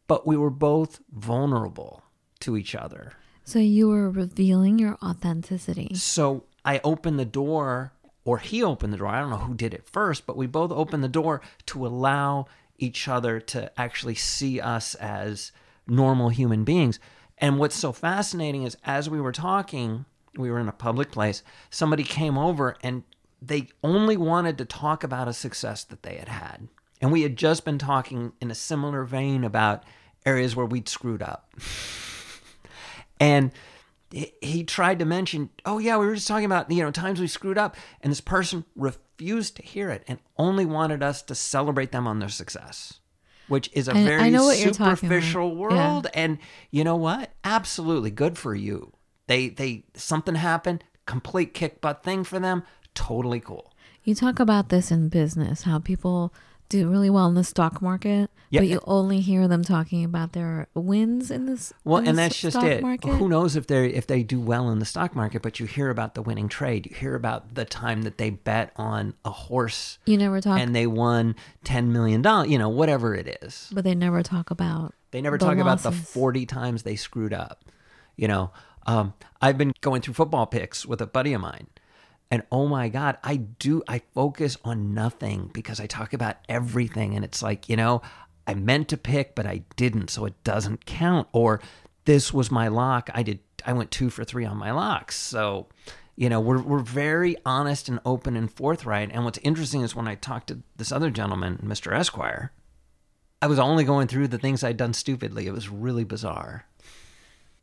But 0.09 0.27
we 0.27 0.37
were 0.37 0.51
both 0.51 1.01
vulnerable 1.13 2.03
to 2.41 2.57
each 2.57 2.75
other. 2.75 3.13
So 3.45 3.61
you 3.61 3.89
were 3.89 4.11
revealing 4.11 4.79
your 4.79 4.99
authenticity. 5.03 5.95
So 5.95 6.45
I 6.65 6.81
opened 6.83 7.19
the 7.19 7.25
door, 7.25 7.93
or 8.25 8.39
he 8.39 8.63
opened 8.63 8.93
the 8.93 8.99
door. 8.99 9.07
I 9.07 9.21
don't 9.21 9.31
know 9.31 9.37
who 9.37 9.55
did 9.55 9.75
it 9.75 9.89
first, 9.89 10.27
but 10.27 10.37
we 10.37 10.47
both 10.47 10.73
opened 10.73 11.05
the 11.05 11.09
door 11.09 11.41
to 11.67 11.87
allow 11.87 12.47
each 12.79 13.09
other 13.09 13.41
to 13.41 13.71
actually 13.81 14.17
see 14.17 14.61
us 14.61 14.95
as 14.97 15.53
normal 15.87 16.29
human 16.29 16.65
beings. 16.65 16.99
And 17.39 17.59
what's 17.59 17.77
so 17.77 17.93
fascinating 17.93 18.65
is 18.65 18.77
as 18.85 19.09
we 19.09 19.21
were 19.21 19.33
talking, 19.33 20.05
we 20.37 20.51
were 20.51 20.59
in 20.59 20.69
a 20.69 20.73
public 20.73 21.11
place, 21.11 21.43
somebody 21.71 22.03
came 22.03 22.37
over 22.37 22.77
and 22.83 23.05
they 23.41 23.69
only 23.85 24.17
wanted 24.17 24.59
to 24.59 24.65
talk 24.65 25.05
about 25.05 25.29
a 25.29 25.33
success 25.33 25.85
that 25.85 26.03
they 26.03 26.17
had 26.17 26.29
had. 26.29 26.69
And 27.01 27.13
we 27.13 27.23
had 27.23 27.37
just 27.37 27.65
been 27.65 27.79
talking 27.79 28.33
in 28.41 28.51
a 28.51 28.57
similar 28.57 29.05
vein 29.05 29.45
about 29.45 29.85
areas 30.27 30.57
where 30.57 30.67
we'd 30.67 30.89
screwed 30.89 31.23
up. 31.23 31.53
And 33.21 33.51
he- 34.11 34.65
tried 34.65 34.99
to 35.01 35.05
mention, 35.05 35.51
oh 35.65 35.79
yeah, 35.79 35.97
we 35.97 36.07
were 36.07 36.15
just 36.15 36.29
talking 36.29 36.45
about 36.45 36.71
you 36.71 36.83
know 36.83 36.91
times 36.91 37.21
we 37.21 37.27
screwed 37.27 37.59
up, 37.59 37.77
and 38.01 38.11
this 38.11 38.21
person 38.21 38.65
refused 38.77 39.57
to 39.57 39.63
hear 39.63 39.91
it 39.91 40.05
and 40.07 40.19
only 40.37 40.65
wanted 40.65 41.03
us 41.03 41.23
to 41.23 41.35
celebrate 41.35 41.93
them 41.93 42.07
on 42.07 42.19
their 42.19 42.29
success, 42.29 43.01
which 43.49 43.71
is 43.73 43.89
a 43.89 43.95
I- 43.97 44.01
I 44.01 44.05
very 44.05 44.31
you're 44.31 44.73
superficial 44.73 45.49
Yeah. 45.49 45.55
world. 45.55 46.07
And 46.15 46.39
you 46.71 46.85
know 46.85 46.97
what? 46.97 47.33
Absolutely 47.45 48.11
good 48.11 48.39
for 48.39 48.55
you. 48.55 48.93
They 49.27 49.49
they 49.49 49.85
something 49.95 50.37
happened, 50.37 50.85
complete 51.07 51.55
kick 51.55 51.81
butt 51.81 52.03
thing 52.03 52.25
for 52.25 52.39
them. 52.39 52.63
Totally 52.95 53.41
cool. 53.41 53.73
You 54.05 54.15
talk 54.15 54.41
about 54.41 54.69
this 54.71 54.91
in 54.91 55.09
business, 55.09 55.63
how 55.63 55.79
people 55.79 56.33
do 56.69 56.89
really 56.89 57.11
well 57.11 57.27
in 57.29 57.35
the 57.35 57.45
stock 57.45 57.81
market, 57.81 58.31
Yeah. 58.51 58.61
but 58.61 58.69
you 58.69 58.81
only 58.85 59.21
hear 59.21 59.49
them 59.49 59.63
talking 59.65 60.05
about 60.05 60.33
their 60.33 60.67
wins 60.75 61.31
in 61.31 61.47
this. 61.47 61.73
Well, 61.85 61.99
in 61.99 62.09
and 62.09 62.19
that's 62.19 62.41
just 62.41 62.57
it. 62.63 62.83
Market. 62.83 63.15
Who 63.15 63.29
knows 63.29 63.57
if 63.57 63.67
they 63.67 63.89
if 63.89 64.07
they 64.07 64.23
do 64.23 64.39
well 64.41 64.71
in 64.71 64.79
the 64.79 64.85
stock 64.85 65.15
market? 65.17 65.43
But 65.43 65.59
you 65.61 65.67
hear 65.67 65.91
about 65.91 66.15
the 66.15 66.23
winning 66.23 66.49
trade. 66.49 66.87
You 66.91 66.95
hear 66.97 67.15
about 67.15 67.55
the 67.55 67.65
time 67.65 68.03
that 68.03 68.19
they 68.19 68.31
bet 68.31 68.73
on 68.77 69.15
a 69.25 69.31
horse 69.31 69.99
You 70.07 70.17
never 70.19 70.41
talk, 70.41 70.59
and 70.61 70.75
they 70.75 70.87
won 70.87 71.37
ten 71.65 71.93
million 71.93 72.23
dollars. 72.23 72.51
You 72.51 72.59
know, 72.59 72.69
whatever 72.69 73.15
it 73.15 73.39
is. 73.43 73.71
but 73.73 73.85
they 73.85 73.95
never 73.95 74.23
talk 74.23 74.51
about. 74.51 74.95
They 75.11 75.21
never 75.23 75.39
the 75.39 75.47
talk 75.47 75.59
about 75.59 75.83
the 75.83 75.93
forty 75.93 76.45
times 76.47 76.83
they 76.83 76.97
screwed 76.97 77.33
up. 77.33 77.65
You 78.17 78.29
know, 78.29 78.51
um, 78.87 79.15
I've 79.41 79.57
been 79.57 79.73
going 79.81 80.03
through 80.03 80.15
football 80.15 80.47
picks 80.47 80.85
with 80.85 81.01
a 81.01 81.07
buddy 81.07 81.33
of 81.33 81.41
mine, 81.41 81.69
and 82.31 82.43
oh 82.53 82.69
my 82.69 82.89
god, 82.89 83.19
I 83.25 83.37
do. 83.37 83.83
I 83.89 84.01
focus 84.15 84.59
on 84.65 84.95
nothing 84.95 85.51
because 85.53 85.81
I 85.81 85.87
talk 85.87 86.13
about 86.13 86.37
everything, 86.49 87.15
and 87.15 87.25
it's 87.25 87.43
like 87.43 87.69
you 87.69 87.77
know, 87.77 88.03
I 88.47 88.55
meant 88.55 88.89
to 88.89 88.97
pick, 88.97 89.35
but 89.35 89.47
I 89.47 89.63
didn't, 89.77 90.11
so 90.11 90.25
it 90.25 90.43
doesn't 90.45 90.87
count. 90.87 91.29
Or 91.33 91.61
this 92.05 92.33
was 92.33 92.51
my 92.51 92.69
lock. 92.69 93.11
I 93.15 93.23
did. 93.23 93.41
I 93.65 93.73
went 93.75 93.91
two 93.91 94.09
for 94.09 94.25
three 94.25 94.45
on 94.45 94.57
my 94.57 94.71
locks. 94.71 95.17
So, 95.17 95.67
you 96.17 96.29
know, 96.29 96.41
we're 96.41 96.63
we're 96.63 96.79
very 96.79 97.37
honest 97.45 97.89
and 97.89 98.01
open 98.05 98.37
and 98.37 98.51
forthright. 98.51 99.11
And 99.13 99.25
what's 99.25 99.39
interesting 99.39 99.83
is 99.83 99.95
when 99.95 100.09
I 100.09 100.15
talked 100.15 100.49
to 100.49 100.61
this 100.77 100.93
other 100.93 101.11
gentleman, 101.11 101.61
Mr. 101.63 101.95
Esquire, 101.95 102.53
I 103.43 103.47
was 103.47 103.59
only 103.59 103.85
going 103.85 104.07
through 104.07 104.29
the 104.29 104.39
things 104.39 104.65
I'd 104.65 104.77
done 104.77 104.95
stupidly. 104.95 105.47
It 105.47 105.53
was 105.53 105.69
really 105.69 106.05
bizarre. 106.05 106.65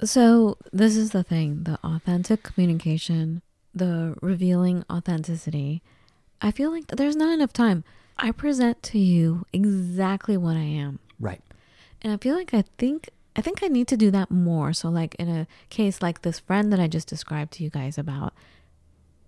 So 0.03 0.57
this 0.71 0.95
is 0.95 1.11
the 1.11 1.23
thing: 1.23 1.63
the 1.63 1.79
authentic 1.83 2.43
communication, 2.43 3.41
the 3.75 4.15
revealing 4.21 4.83
authenticity. 4.89 5.83
I 6.41 6.51
feel 6.51 6.71
like 6.71 6.87
there's 6.87 7.15
not 7.15 7.33
enough 7.33 7.53
time. 7.53 7.83
I 8.17 8.31
present 8.31 8.81
to 8.83 8.97
you 8.97 9.45
exactly 9.51 10.37
what 10.37 10.55
I 10.55 10.63
am. 10.63 10.99
Right. 11.19 11.41
And 12.01 12.13
I 12.13 12.17
feel 12.17 12.35
like 12.35 12.53
I 12.53 12.63
think 12.77 13.09
I 13.35 13.41
think 13.41 13.61
I 13.61 13.67
need 13.67 13.87
to 13.89 13.97
do 13.97 14.11
that 14.11 14.31
more. 14.31 14.71
So 14.71 14.89
like 14.89 15.15
in 15.15 15.27
a 15.27 15.47
case 15.69 16.01
like 16.01 16.21
this 16.21 16.39
friend 16.39 16.71
that 16.71 16.79
I 16.79 16.87
just 16.87 17.07
described 17.07 17.51
to 17.53 17.63
you 17.63 17.69
guys 17.69 17.97
about, 17.97 18.33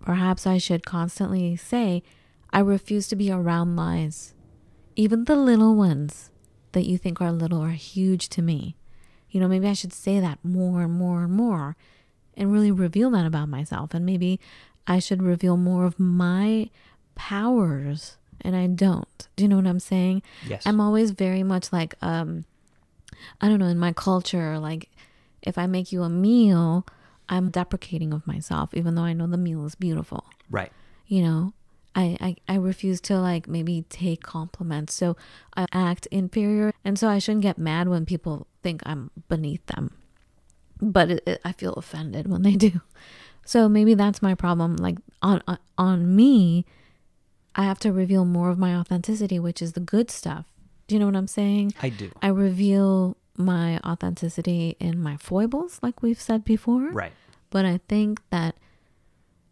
perhaps 0.00 0.46
I 0.46 0.56
should 0.56 0.86
constantly 0.86 1.56
say, 1.56 2.02
I 2.50 2.60
refuse 2.60 3.08
to 3.08 3.16
be 3.16 3.30
around 3.30 3.76
lies. 3.76 4.32
Even 4.96 5.24
the 5.24 5.36
little 5.36 5.74
ones 5.74 6.30
that 6.72 6.86
you 6.86 6.96
think 6.96 7.20
are 7.20 7.30
little 7.30 7.60
are 7.60 7.70
huge 7.70 8.30
to 8.30 8.42
me. 8.42 8.76
You 9.30 9.40
know, 9.40 9.48
maybe 9.48 9.68
I 9.68 9.74
should 9.74 9.92
say 9.92 10.20
that 10.20 10.38
more 10.42 10.82
and 10.82 10.92
more 10.92 11.22
and 11.22 11.32
more 11.32 11.76
and 12.38 12.50
really 12.50 12.70
reveal 12.70 13.10
that 13.10 13.26
about 13.26 13.48
myself. 13.50 13.92
And 13.92 14.06
maybe 14.06 14.40
I 14.86 14.98
should 15.00 15.22
reveal 15.22 15.58
more 15.58 15.84
of 15.84 15.98
my 16.00 16.70
powers 17.14 18.16
and 18.40 18.56
I 18.56 18.66
don't. 18.68 19.28
Do 19.36 19.44
you 19.44 19.48
know 19.48 19.56
what 19.56 19.66
I'm 19.66 19.80
saying? 19.80 20.22
Yes. 20.46 20.62
I'm 20.64 20.80
always 20.80 21.10
very 21.10 21.42
much 21.42 21.72
like 21.72 21.94
um 22.00 22.46
I 23.40 23.48
don't 23.48 23.58
know, 23.58 23.66
in 23.66 23.78
my 23.78 23.92
culture, 23.92 24.58
like 24.58 24.88
if 25.42 25.58
I 25.58 25.66
make 25.66 25.90
you 25.92 26.02
a 26.04 26.08
meal, 26.08 26.86
I'm 27.28 27.50
deprecating 27.50 28.12
of 28.12 28.26
myself, 28.26 28.72
even 28.74 28.94
though 28.94 29.02
I 29.02 29.12
know 29.12 29.26
the 29.26 29.36
meal 29.36 29.66
is 29.66 29.74
beautiful. 29.74 30.24
right. 30.50 30.72
You 31.06 31.22
know, 31.22 31.52
I, 31.96 32.16
I, 32.20 32.36
I 32.48 32.56
refuse 32.56 33.00
to 33.02 33.18
like 33.18 33.48
maybe 33.48 33.84
take 33.88 34.22
compliments. 34.22 34.92
So 34.94 35.16
I 35.56 35.66
act 35.72 36.06
inferior. 36.10 36.72
And 36.84 36.98
so 36.98 37.08
I 37.08 37.18
shouldn't 37.18 37.42
get 37.42 37.56
mad 37.58 37.88
when 37.88 38.04
people 38.06 38.46
think 38.62 38.82
I'm 38.84 39.10
beneath 39.28 39.64
them. 39.66 39.92
But 40.80 41.10
it, 41.10 41.22
it, 41.26 41.40
I 41.44 41.52
feel 41.52 41.74
offended 41.74 42.28
when 42.28 42.42
they 42.42 42.52
do. 42.68 42.80
So 43.44 43.68
maybe 43.68 43.94
that's 43.94 44.20
my 44.20 44.34
problem. 44.34 44.76
Like 44.76 44.98
on, 45.22 45.42
on, 45.46 45.58
on 45.76 46.14
me, 46.16 46.66
I 47.54 47.64
have 47.64 47.78
to 47.80 47.92
reveal 47.92 48.24
more 48.24 48.50
of 48.50 48.58
my 48.58 48.74
authenticity, 48.76 49.38
which 49.38 49.62
is 49.62 49.72
the 49.72 49.80
good 49.80 50.10
stuff. 50.10 50.46
Do 50.86 50.94
you 50.94 50.98
know 50.98 51.06
what 51.06 51.16
I'm 51.16 51.26
saying? 51.26 51.74
I 51.82 51.88
do. 51.88 52.10
I 52.22 52.28
reveal 52.28 53.16
my 53.36 53.78
authenticity 53.84 54.76
in 54.80 55.00
my 55.00 55.16
foibles, 55.16 55.78
like 55.82 56.02
we've 56.02 56.20
said 56.20 56.44
before. 56.44 56.90
Right. 56.90 57.12
But 57.50 57.64
I 57.64 57.80
think 57.88 58.20
that 58.30 58.56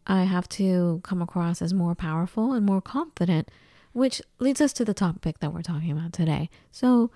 I 0.06 0.24
have 0.24 0.48
to 0.50 1.00
come 1.02 1.22
across 1.22 1.60
as 1.60 1.74
more 1.74 1.94
powerful 1.94 2.52
and 2.52 2.64
more 2.64 2.80
confident, 2.80 3.50
which 3.92 4.22
leads 4.38 4.60
us 4.60 4.72
to 4.74 4.84
the 4.84 4.94
topic 4.94 5.38
that 5.40 5.52
we're 5.52 5.62
talking 5.62 5.90
about 5.90 6.12
today. 6.12 6.48
So 6.70 7.10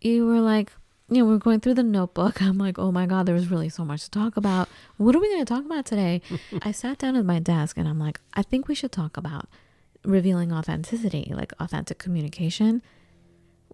you 0.00 0.26
were 0.26 0.40
like, 0.40 0.72
you 1.08 1.18
know, 1.18 1.24
we're 1.24 1.38
going 1.38 1.60
through 1.60 1.74
the 1.74 1.82
notebook. 1.82 2.42
I'm 2.42 2.58
like, 2.58 2.78
oh 2.78 2.92
my 2.92 3.06
God, 3.06 3.26
there's 3.26 3.50
really 3.50 3.68
so 3.68 3.84
much 3.84 4.04
to 4.04 4.10
talk 4.10 4.36
about. 4.36 4.68
What 4.96 5.14
are 5.14 5.20
we 5.20 5.28
going 5.28 5.44
to 5.44 5.54
talk 5.54 5.64
about 5.64 5.86
today? 5.86 6.20
I 6.62 6.72
sat 6.72 6.98
down 6.98 7.16
at 7.16 7.24
my 7.24 7.38
desk 7.38 7.76
and 7.76 7.88
I'm 7.88 7.98
like, 7.98 8.20
I 8.34 8.42
think 8.42 8.68
we 8.68 8.74
should 8.74 8.92
talk 8.92 9.16
about 9.16 9.46
revealing 10.04 10.52
authenticity, 10.52 11.32
like 11.34 11.52
authentic 11.58 11.98
communication. 11.98 12.82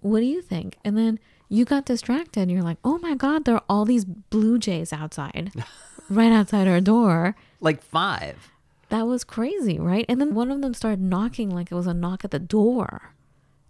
What 0.00 0.21
do 0.21 0.26
you 0.26 0.43
think? 0.43 0.79
And 0.85 0.97
then 0.97 1.19
you 1.49 1.64
got 1.64 1.87
distracted 1.87 2.43
and 2.43 2.50
you're 2.50 2.62
like, 2.62 2.79
oh 2.85 2.99
my 2.99 3.14
God, 3.14 3.45
there 3.45 3.57
are 3.57 3.64
all 3.69 3.85
these 3.85 4.05
blue 4.05 4.59
jays 4.59 4.93
outside, 4.93 5.53
right 6.11 6.33
outside 6.33 6.69
our 6.69 6.81
door. 6.81 7.37
Like 7.61 7.83
five. 7.83 8.50
That 8.91 9.07
was 9.07 9.25
crazy, 9.25 9.79
right? 9.79 10.05
And 10.09 10.21
then 10.21 10.35
one 10.35 10.50
of 10.50 10.61
them 10.61 10.75
started 10.75 11.00
knocking 11.00 11.50
like 11.50 11.73
it 11.73 11.75
was 11.75 11.87
a 11.87 11.95
knock 11.95 12.25
at 12.25 12.31
the 12.31 12.38
door. 12.38 13.14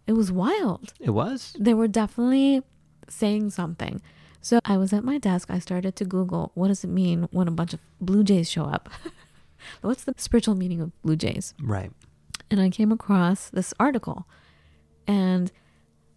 It 0.07 0.13
was 0.13 0.31
wild. 0.31 0.93
It 1.01 1.11
was? 1.11 1.57
They 1.59 1.73
were 1.73 1.89
definitely 1.89 2.63
saying 3.09 3.51
something. 3.51 4.01
So 4.41 4.61
I 4.65 4.77
was 4.77 4.93
at 4.93 5.05
my 5.05 5.19
desk. 5.19 5.51
I 5.51 5.59
started 5.59 5.97
to 5.97 6.05
Google 6.05 6.53
what 6.55 6.69
does 6.69 6.85
it 6.85 6.91
mean 6.91 7.29
when 7.31 7.49
a 7.49 7.53
bunch 7.53 7.73
of 7.73 7.81
blue 8.01 8.23
jays 8.23 8.51
show 8.51 8.65
up? 8.65 8.91
What's 9.81 10.05
the 10.05 10.15
spiritual 10.19 10.55
meaning 10.55 10.81
of 10.83 11.03
blue 11.03 11.17
jays? 11.17 11.55
Right. 11.63 11.91
And 12.51 12.61
I 12.61 12.69
came 12.69 12.93
across 12.93 13.49
this 13.49 13.73
article. 13.81 14.27
And 15.07 15.51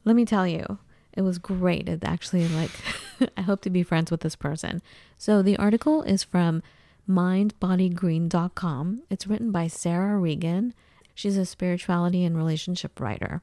let 0.03 0.15
me 0.15 0.25
tell 0.25 0.45
you, 0.45 0.79
it 1.13 1.21
was 1.21 1.37
great. 1.37 1.87
It 1.87 2.03
actually, 2.03 2.47
like, 2.49 2.71
I 3.37 3.41
hope 3.41 3.61
to 3.61 3.69
be 3.69 3.83
friends 3.83 4.11
with 4.11 4.19
this 4.21 4.35
person. 4.35 4.81
So 5.17 5.41
the 5.41 5.57
article 5.57 6.03
is 6.03 6.23
from 6.23 6.61
mindbodygreen.com. 7.09 9.03
It's 9.09 9.27
written 9.27 9.51
by 9.51 9.67
Sarah 9.67 10.17
Regan. 10.17 10.73
She's 11.15 11.37
a 11.37 11.45
spirituality 11.45 12.23
and 12.23 12.37
relationship 12.37 12.99
writer. 12.99 13.41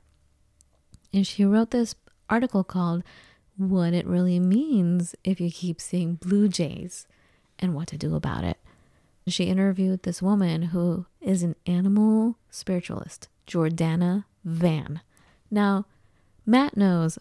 And 1.13 1.27
she 1.27 1.45
wrote 1.45 1.71
this 1.71 1.95
article 2.29 2.65
called 2.65 3.03
What 3.57 3.93
It 3.95 4.07
Really 4.07 4.41
Means 4.41 5.15
If 5.25 5.41
You 5.41 5.51
Keep 5.51 5.81
Seeing 5.81 6.15
Blue 6.17 6.49
Jays 6.49 7.07
and 7.59 7.75
What 7.75 7.89
to 7.89 7.99
Do 7.99 8.15
About 8.17 8.45
It. 8.45 8.59
She 9.27 9.45
interviewed 9.45 10.03
this 10.03 10.21
woman 10.21 10.63
who 10.65 11.07
is 11.21 11.43
an 11.43 11.57
animal 11.67 12.37
spiritualist, 12.51 13.29
Jordana 13.47 14.25
Van. 14.45 15.01
Now, 15.51 15.87
Matt 16.45 16.77
knows 16.77 17.19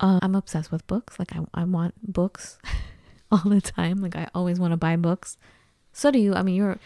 uh, 0.00 0.18
I'm 0.22 0.34
obsessed 0.34 0.70
with 0.72 0.86
books. 0.86 1.18
Like, 1.18 1.34
I, 1.34 1.40
I 1.54 1.64
want 1.64 1.94
books 2.12 2.58
all 3.32 3.38
the 3.46 3.60
time. 3.60 4.02
Like, 4.02 4.16
I 4.16 4.28
always 4.34 4.58
want 4.60 4.72
to 4.72 4.76
buy 4.76 4.96
books. 4.96 5.38
So 5.92 6.10
do 6.10 6.18
you. 6.18 6.34
I 6.34 6.42
mean, 6.42 6.56
you're, 6.56 6.78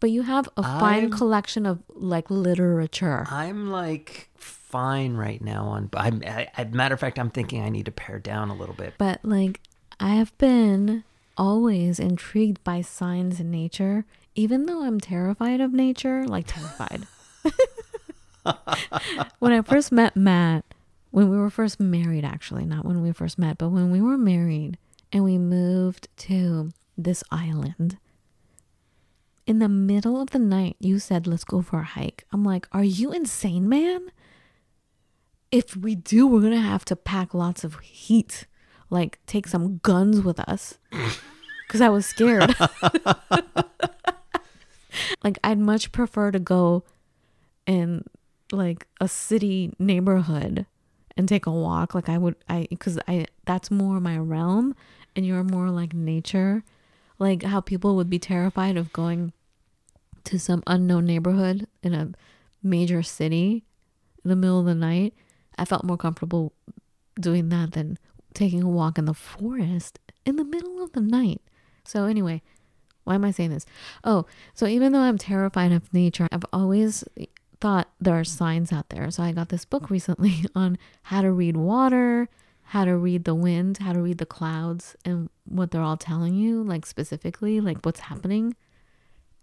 but 0.00 0.10
you 0.10 0.22
have 0.22 0.48
a 0.56 0.62
fine 0.62 1.00
I'm- 1.04 1.10
collection 1.10 1.66
of 1.66 1.82
like 1.88 2.30
literature. 2.30 3.26
I'm 3.28 3.70
like 3.70 4.27
fine 4.68 5.14
right 5.14 5.40
now 5.40 5.64
on. 5.64 5.88
I'm, 5.94 6.22
I, 6.26 6.64
matter 6.64 6.94
of 6.94 7.00
fact, 7.00 7.18
I'm 7.18 7.30
thinking 7.30 7.62
I 7.62 7.70
need 7.70 7.86
to 7.86 7.92
pare 7.92 8.18
down 8.18 8.50
a 8.50 8.54
little 8.54 8.74
bit. 8.74 8.94
But 8.98 9.20
like 9.22 9.60
I 9.98 10.10
have 10.10 10.36
been 10.38 11.04
always 11.36 11.98
intrigued 11.98 12.62
by 12.64 12.82
signs 12.82 13.40
in 13.40 13.50
nature, 13.50 14.04
even 14.34 14.66
though 14.66 14.82
I'm 14.82 15.00
terrified 15.00 15.60
of 15.60 15.72
nature, 15.72 16.26
like 16.26 16.46
terrified. 16.46 17.06
when 19.38 19.52
I 19.52 19.62
first 19.62 19.90
met 19.90 20.16
Matt, 20.16 20.64
when 21.10 21.30
we 21.30 21.36
were 21.38 21.50
first 21.50 21.80
married, 21.80 22.24
actually, 22.24 22.64
not 22.64 22.84
when 22.84 23.02
we 23.02 23.12
first 23.12 23.38
met, 23.38 23.58
but 23.58 23.70
when 23.70 23.90
we 23.90 24.00
were 24.00 24.18
married 24.18 24.76
and 25.12 25.24
we 25.24 25.38
moved 25.38 26.08
to 26.18 26.70
this 26.96 27.24
island. 27.30 27.98
In 29.46 29.60
the 29.60 29.68
middle 29.68 30.20
of 30.20 30.30
the 30.30 30.38
night, 30.38 30.76
you 30.78 30.98
said, 30.98 31.26
let's 31.26 31.44
go 31.44 31.62
for 31.62 31.80
a 31.80 31.84
hike. 31.84 32.24
I'm 32.32 32.44
like, 32.44 32.68
are 32.72 32.84
you 32.84 33.12
insane, 33.12 33.66
man? 33.66 34.10
If 35.50 35.76
we 35.76 35.94
do, 35.94 36.26
we're 36.26 36.42
to 36.50 36.60
have 36.60 36.84
to 36.86 36.96
pack 36.96 37.32
lots 37.32 37.64
of 37.64 37.78
heat, 37.80 38.46
like 38.90 39.18
take 39.26 39.46
some 39.48 39.78
guns 39.78 40.20
with 40.20 40.40
us. 40.40 40.78
Because 41.68 41.82
I 41.82 41.90
was 41.90 42.06
scared. 42.06 42.54
like, 45.22 45.38
I'd 45.44 45.58
much 45.58 45.92
prefer 45.92 46.30
to 46.30 46.38
go 46.38 46.82
in 47.66 48.04
like 48.50 48.86
a 49.02 49.06
city 49.06 49.74
neighborhood 49.78 50.64
and 51.14 51.28
take 51.28 51.44
a 51.44 51.50
walk. 51.50 51.94
Like, 51.94 52.08
I 52.08 52.16
would, 52.16 52.36
I, 52.48 52.68
because 52.70 52.98
I, 53.06 53.26
that's 53.44 53.70
more 53.70 54.00
my 54.00 54.16
realm. 54.16 54.74
And 55.14 55.26
you're 55.26 55.44
more 55.44 55.68
like 55.68 55.92
nature. 55.92 56.64
Like, 57.18 57.42
how 57.42 57.60
people 57.60 57.96
would 57.96 58.08
be 58.08 58.18
terrified 58.18 58.78
of 58.78 58.90
going 58.94 59.34
to 60.24 60.38
some 60.38 60.62
unknown 60.66 61.04
neighborhood 61.04 61.66
in 61.82 61.92
a 61.92 62.12
major 62.62 63.02
city 63.02 63.62
in 64.24 64.30
the 64.30 64.36
middle 64.36 64.60
of 64.60 64.64
the 64.64 64.74
night. 64.74 65.12
I 65.58 65.64
felt 65.64 65.84
more 65.84 65.96
comfortable 65.96 66.52
doing 67.20 67.48
that 67.48 67.72
than 67.72 67.98
taking 68.34 68.62
a 68.62 68.68
walk 68.68 68.98
in 68.98 69.04
the 69.04 69.14
forest 69.14 69.98
in 70.24 70.36
the 70.36 70.44
middle 70.44 70.82
of 70.82 70.92
the 70.92 71.00
night. 71.00 71.40
So, 71.84 72.04
anyway, 72.04 72.42
why 73.04 73.14
am 73.14 73.24
I 73.24 73.30
saying 73.30 73.50
this? 73.50 73.66
Oh, 74.04 74.26
so 74.54 74.66
even 74.66 74.92
though 74.92 75.00
I'm 75.00 75.18
terrified 75.18 75.72
of 75.72 75.92
nature, 75.92 76.28
I've 76.30 76.44
always 76.52 77.04
thought 77.60 77.88
there 78.00 78.18
are 78.18 78.24
signs 78.24 78.72
out 78.72 78.90
there. 78.90 79.10
So, 79.10 79.22
I 79.22 79.32
got 79.32 79.48
this 79.48 79.64
book 79.64 79.90
recently 79.90 80.44
on 80.54 80.78
how 81.02 81.22
to 81.22 81.32
read 81.32 81.56
water, 81.56 82.28
how 82.62 82.84
to 82.84 82.96
read 82.96 83.24
the 83.24 83.34
wind, 83.34 83.78
how 83.78 83.92
to 83.92 84.00
read 84.00 84.18
the 84.18 84.26
clouds, 84.26 84.94
and 85.04 85.30
what 85.44 85.70
they're 85.70 85.82
all 85.82 85.96
telling 85.96 86.34
you, 86.34 86.62
like 86.62 86.86
specifically, 86.86 87.60
like 87.60 87.78
what's 87.84 88.00
happening. 88.00 88.54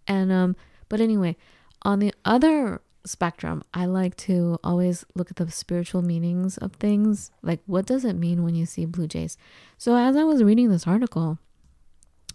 And, 0.07 0.31
um, 0.31 0.55
but 0.87 1.01
anyway, 1.01 1.35
on 1.81 1.99
the 1.99 2.13
other 2.23 2.81
spectrum, 3.05 3.63
I 3.73 3.85
like 3.85 4.15
to 4.17 4.57
always 4.63 5.05
look 5.15 5.29
at 5.29 5.37
the 5.37 5.49
spiritual 5.51 6.01
meanings 6.01 6.57
of 6.57 6.73
things. 6.73 7.31
Like, 7.41 7.61
what 7.65 7.85
does 7.85 8.05
it 8.05 8.15
mean 8.15 8.43
when 8.43 8.55
you 8.55 8.65
see 8.65 8.85
blue 8.85 9.07
jays? 9.07 9.37
So, 9.77 9.95
as 9.95 10.15
I 10.15 10.23
was 10.23 10.43
reading 10.43 10.69
this 10.69 10.87
article 10.87 11.39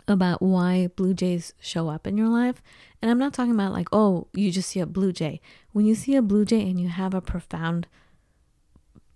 about 0.09 0.43
why 0.43 0.89
blue 0.97 1.15
jays 1.15 1.53
show 1.61 1.89
up 1.89 2.07
in 2.07 2.17
your 2.17 2.29
life, 2.29 2.63
and 3.03 3.11
I'm 3.11 3.19
not 3.19 3.33
talking 3.33 3.55
about 3.55 3.73
like, 3.73 3.89
oh, 3.93 4.29
you 4.33 4.51
just 4.51 4.71
see 4.71 4.81
a 4.81 4.87
blue 4.87 5.13
jay. 5.13 5.41
When 5.73 5.87
you 5.87 5.95
see 5.95 6.17
a 6.17 6.23
blue 6.23 6.45
jay 6.45 6.63
and 6.63 6.81
you 6.81 6.89
have 6.89 7.15
a 7.15 7.21
profound 7.21 7.87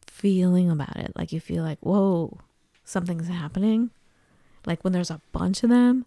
feeling 0.06 0.70
about 0.70 0.96
it, 0.96 1.12
like 1.16 1.32
you 1.32 1.40
feel 1.40 1.62
like, 1.62 1.78
whoa, 1.80 2.38
something's 2.84 3.28
happening. 3.28 3.90
Like 4.66 4.82
when 4.82 4.92
there's 4.92 5.10
a 5.10 5.20
bunch 5.32 5.62
of 5.62 5.70
them, 5.70 6.06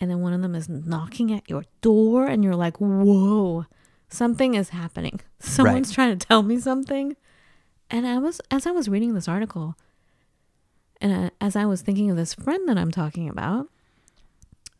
and 0.00 0.08
then 0.10 0.20
one 0.20 0.32
of 0.32 0.42
them 0.42 0.54
is 0.54 0.68
knocking 0.68 1.32
at 1.32 1.48
your 1.50 1.64
door, 1.80 2.26
and 2.26 2.44
you're 2.44 2.54
like, 2.54 2.76
whoa 2.78 3.66
something 4.08 4.54
is 4.54 4.70
happening. 4.70 5.20
Someone's 5.40 5.88
Right. 5.90 5.94
trying 5.94 6.18
to 6.18 6.26
tell 6.26 6.42
me 6.42 6.58
something. 6.58 7.16
And 7.90 8.06
I 8.06 8.18
was, 8.18 8.40
as 8.50 8.66
I 8.66 8.70
was 8.70 8.88
reading 8.88 9.14
this 9.14 9.28
article, 9.28 9.76
and 11.00 11.14
I, 11.14 11.30
as 11.40 11.56
I 11.56 11.64
was 11.64 11.80
thinking 11.82 12.10
of 12.10 12.16
this 12.16 12.34
friend 12.34 12.68
that 12.68 12.76
I'm 12.78 12.90
talking 12.90 13.28
about, 13.28 13.68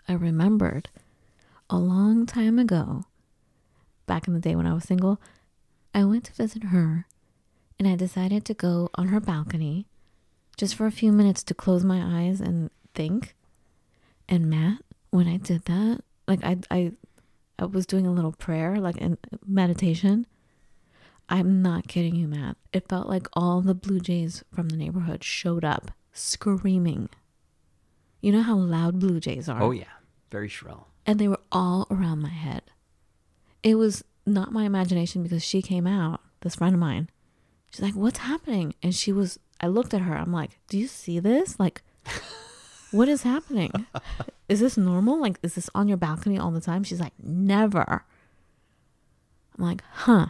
I 0.09 0.13
remembered 0.15 0.89
a 1.71 1.79
long 1.79 2.27
time 2.27 2.59
ago, 2.59 3.05
back 4.07 4.27
in 4.27 4.35
the 4.35 4.41
day 4.41 4.55
when 4.57 4.67
I 4.67 4.73
was 4.75 4.85
single, 4.85 5.21
I 5.95 6.05
went 6.05 6.25
to 6.25 6.33
visit 6.33 6.65
her 6.65 7.07
and 7.79 7.87
I 7.87 7.95
decided 7.97 8.45
to 8.47 8.55
go 8.55 8.89
on 8.97 9.09
her 9.09 9.21
balcony 9.21 9.87
just 10.57 10.75
for 10.75 10.87
a 10.87 10.91
few 10.93 11.13
minutes 11.13 11.43
to 11.45 11.55
close 11.55 11.85
my 11.85 12.01
eyes 12.25 12.41
and 12.41 12.71
think. 12.95 13.37
And 14.29 14.51
Matt, 14.51 14.79
when 15.11 15.29
I 15.29 15.37
did 15.37 15.65
that, 15.67 16.03
like 16.27 16.43
I, 16.45 16.57
I 16.71 16.93
I 17.59 17.65
was 17.67 17.87
doing 17.87 18.07
a 18.07 18.13
little 18.13 18.33
prayer, 18.33 18.77
like 18.77 18.97
in 18.97 19.19
meditation. 19.47 20.27
I'm 21.29 21.61
not 21.61 21.89
kidding 21.89 22.15
you, 22.15 22.27
Matt. 22.29 22.57
It 22.73 22.89
felt 22.89 23.09
like 23.09 23.27
all 23.35 23.61
the 23.61 23.75
blue 23.75 24.01
jays 24.01 24.43
from 24.53 24.69
the 24.69 24.77
neighborhood 24.77 25.23
showed 25.23 25.65
up 25.65 25.91
screaming. 26.13 27.11
You 28.21 28.33
know 28.33 28.43
how 28.43 28.57
loud 28.57 28.99
blue 28.99 29.21
jays 29.21 29.49
are? 29.49 29.63
Oh, 29.63 29.71
yeah. 29.71 29.85
Very 30.31 30.49
shrill. 30.49 30.89
And 31.07 31.19
they 31.19 31.29
were 31.29 31.41
all 31.53 31.87
around 31.91 32.21
my 32.21 32.31
head. 32.31 32.63
It 33.63 33.75
was 33.75 34.05
not 34.27 34.53
my 34.53 34.65
imagination 34.65 35.23
because 35.23 35.45
she 35.45 35.63
came 35.63 35.87
out, 35.87 36.21
this 36.41 36.57
friend 36.57 36.75
of 36.75 36.81
mine. 36.81 37.09
She's 37.71 37.81
like, 37.83 37.95
What's 37.95 38.19
happening? 38.21 38.75
And 38.83 38.95
she 38.95 39.13
was, 39.13 39.39
I 39.61 39.67
looked 39.67 39.95
at 39.95 40.03
her. 40.03 40.15
I'm 40.17 40.33
like, 40.33 40.59
Do 40.69 40.79
you 40.79 40.87
see 40.87 41.19
this? 41.19 41.59
Like, 41.59 41.83
what 42.91 43.09
is 43.09 43.23
happening? 43.23 43.87
Is 44.49 44.61
this 44.61 44.77
normal? 44.77 45.21
Like, 45.21 45.39
is 45.43 45.55
this 45.55 45.69
on 45.75 45.89
your 45.89 45.97
balcony 45.97 46.39
all 46.39 46.51
the 46.51 46.61
time? 46.61 46.85
She's 46.85 47.01
like, 47.01 47.13
Never. 47.23 48.05
I'm 49.59 49.65
like, 49.65 49.83
Huh. 49.93 50.29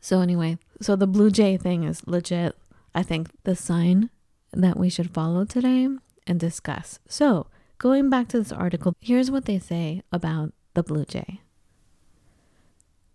So, 0.00 0.20
anyway, 0.20 0.58
so 0.80 0.96
the 0.96 1.06
Blue 1.06 1.30
Jay 1.30 1.56
thing 1.56 1.84
is 1.84 2.06
legit. 2.06 2.56
I 2.94 3.02
think 3.02 3.30
the 3.44 3.54
sign 3.54 4.10
that 4.52 4.76
we 4.76 4.88
should 4.88 5.14
follow 5.14 5.44
today 5.44 5.88
and 6.26 6.40
discuss. 6.40 6.98
So, 7.06 7.46
going 7.78 8.10
back 8.10 8.28
to 8.28 8.38
this 8.38 8.52
article, 8.52 8.94
here's 9.00 9.30
what 9.30 9.44
they 9.44 9.58
say 9.58 10.02
about 10.10 10.52
the 10.74 10.82
Blue 10.82 11.04
Jay. 11.04 11.40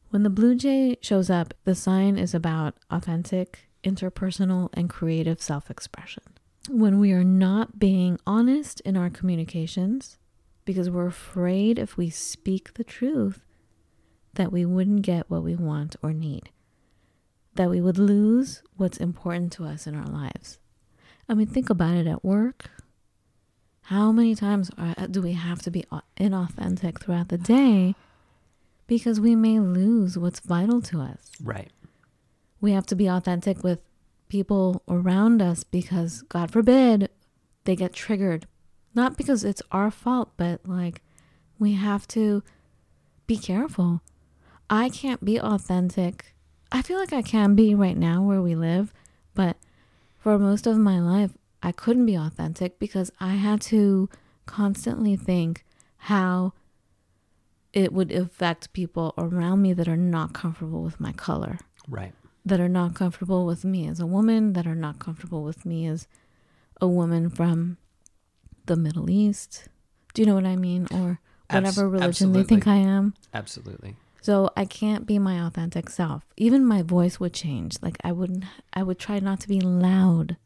When 0.10 0.24
the 0.24 0.30
blue 0.30 0.56
jay 0.56 0.98
shows 1.02 1.30
up, 1.30 1.54
the 1.66 1.76
sign 1.76 2.18
is 2.18 2.34
about 2.34 2.76
authentic, 2.90 3.68
interpersonal, 3.84 4.70
and 4.74 4.90
creative 4.90 5.42
self 5.42 5.70
expression. 5.70 6.24
When 6.70 7.00
we 7.00 7.12
are 7.14 7.24
not 7.24 7.80
being 7.80 8.20
honest 8.28 8.82
in 8.82 8.98
our 8.98 9.10
communications, 9.10 10.18
because 10.66 10.90
we're 10.90 11.08
afraid 11.08 11.80
if 11.80 11.96
we 11.96 12.10
speak 12.10 12.74
the 12.74 12.84
truth 12.84 13.46
that 14.34 14.52
we 14.52 14.66
wouldn't 14.66 15.02
get 15.02 15.30
what 15.30 15.44
we 15.44 15.56
want 15.56 15.96
or 16.04 16.12
need, 16.12 16.50
that 17.56 17.70
we 17.70 17.80
would 17.80 17.98
lose 17.98 18.62
what's 18.76 18.98
important 18.98 19.52
to 19.54 19.64
us 19.64 19.88
in 19.88 19.96
our 19.96 20.06
lives. 20.06 20.60
I 21.30 21.34
mean, 21.34 21.48
think 21.48 21.70
about 21.70 21.96
it 21.96 22.06
at 22.06 22.24
work. 22.24 22.70
How 23.84 24.12
many 24.12 24.36
times 24.36 24.70
are, 24.78 25.08
do 25.08 25.22
we 25.22 25.34
have 25.34 25.62
to 25.62 25.72
be 25.72 25.86
inauthentic 26.20 27.00
throughout 27.00 27.30
the 27.30 27.38
day 27.38 27.96
because 28.86 29.20
we 29.20 29.36
may 29.36 29.60
lose 29.60 30.18
what's 30.18 30.42
vital 30.42 30.82
to 30.82 31.00
us? 31.00 31.32
Right. 31.42 31.72
We 32.60 32.74
have 32.74 32.86
to 32.88 32.96
be 32.96 33.08
authentic 33.08 33.64
with 33.64 33.80
people 34.30 34.84
around 34.88 35.42
us 35.42 35.64
because, 35.64 36.24
God 36.24 36.52
forbid, 36.52 37.10
they 37.64 37.76
get 37.76 37.94
triggered. 37.94 38.48
Not 38.94 39.18
because 39.18 39.44
it's 39.44 39.62
our 39.72 39.92
fault, 39.92 40.32
but 40.38 40.62
like 40.66 41.02
we 41.60 41.74
have 41.74 42.08
to 42.10 42.44
be 43.26 43.38
careful. 43.38 44.02
I 44.70 44.90
can't 44.90 45.24
be 45.24 45.40
authentic. 45.40 46.36
I 46.72 46.82
feel 46.82 46.98
like 47.00 47.14
I 47.14 47.22
can 47.22 47.56
be 47.56 47.76
right 47.76 47.98
now 47.98 48.22
where 48.24 48.42
we 48.42 48.56
live, 48.56 48.94
but 49.34 49.58
for 50.18 50.38
most 50.38 50.68
of 50.68 50.78
my 50.78 51.00
life, 51.00 51.32
I 51.64 51.72
couldn't 51.72 52.06
be 52.06 52.16
authentic 52.16 52.80
because 52.80 53.12
I 53.20 53.36
had 53.36 53.62
to 53.62 54.10
constantly 54.46 55.16
think 55.16 55.64
how 55.98 56.54
it 57.74 57.94
would 57.94 58.12
affect 58.12 58.74
people 58.74 59.14
around 59.18 59.62
me 59.62 59.74
that 59.74 59.88
are 59.88 59.98
not 59.98 60.34
comfortable 60.34 60.82
with 60.82 61.00
my 61.00 61.12
color. 61.12 61.58
Right. 61.88 62.14
That 62.48 62.62
are 62.62 62.70
not 62.70 62.96
comfortable 62.96 63.46
with 63.46 63.66
me 63.66 63.88
as 63.88 64.00
a 64.00 64.06
woman, 64.06 64.54
that 64.54 64.66
are 64.66 64.76
not 64.76 65.00
comfortable 65.00 65.44
with 65.44 65.66
me 65.66 65.86
as 65.86 66.08
a 66.80 66.88
woman 66.88 67.30
from 67.30 67.78
the 68.68 68.78
Middle 68.78 69.10
East. 69.10 69.68
Do 70.14 70.22
you 70.22 70.26
know 70.26 70.36
what 70.36 70.46
I 70.46 70.56
mean? 70.56 70.88
Or 70.92 71.20
whatever 71.52 71.90
religion 71.90 72.08
absolutely. 72.08 72.42
they 72.44 72.48
think 72.48 72.68
I 72.68 72.76
am. 72.76 73.16
Absolutely. 73.34 73.96
So 74.22 74.50
I 74.56 74.64
can't 74.64 75.06
be 75.06 75.20
my 75.20 75.46
authentic 75.46 75.90
self. 75.90 76.24
Even 76.38 76.66
my 76.66 76.82
voice 76.82 77.20
would 77.20 77.34
change. 77.34 77.76
Like 77.82 77.98
I 78.04 78.12
wouldn't 78.14 78.46
I 78.74 78.82
would 78.82 79.00
try 79.00 79.20
not 79.20 79.42
to 79.42 79.48
be 79.48 79.60
loud. 79.60 80.38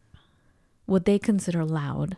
What 0.86 1.06
they 1.06 1.20
consider 1.20 1.64
loud. 1.64 2.18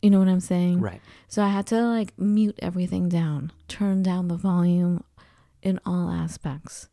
You 0.00 0.10
know 0.10 0.18
what 0.18 0.28
I'm 0.28 0.40
saying? 0.40 0.80
Right. 0.80 1.00
So 1.28 1.42
I 1.42 1.48
had 1.48 1.66
to 1.68 1.82
like 1.82 2.18
mute 2.18 2.58
everything 2.60 3.08
down, 3.08 3.52
turn 3.68 4.02
down 4.02 4.28
the 4.28 4.36
volume 4.36 5.04
in 5.62 5.78
all 5.84 6.10
aspects 6.10 6.88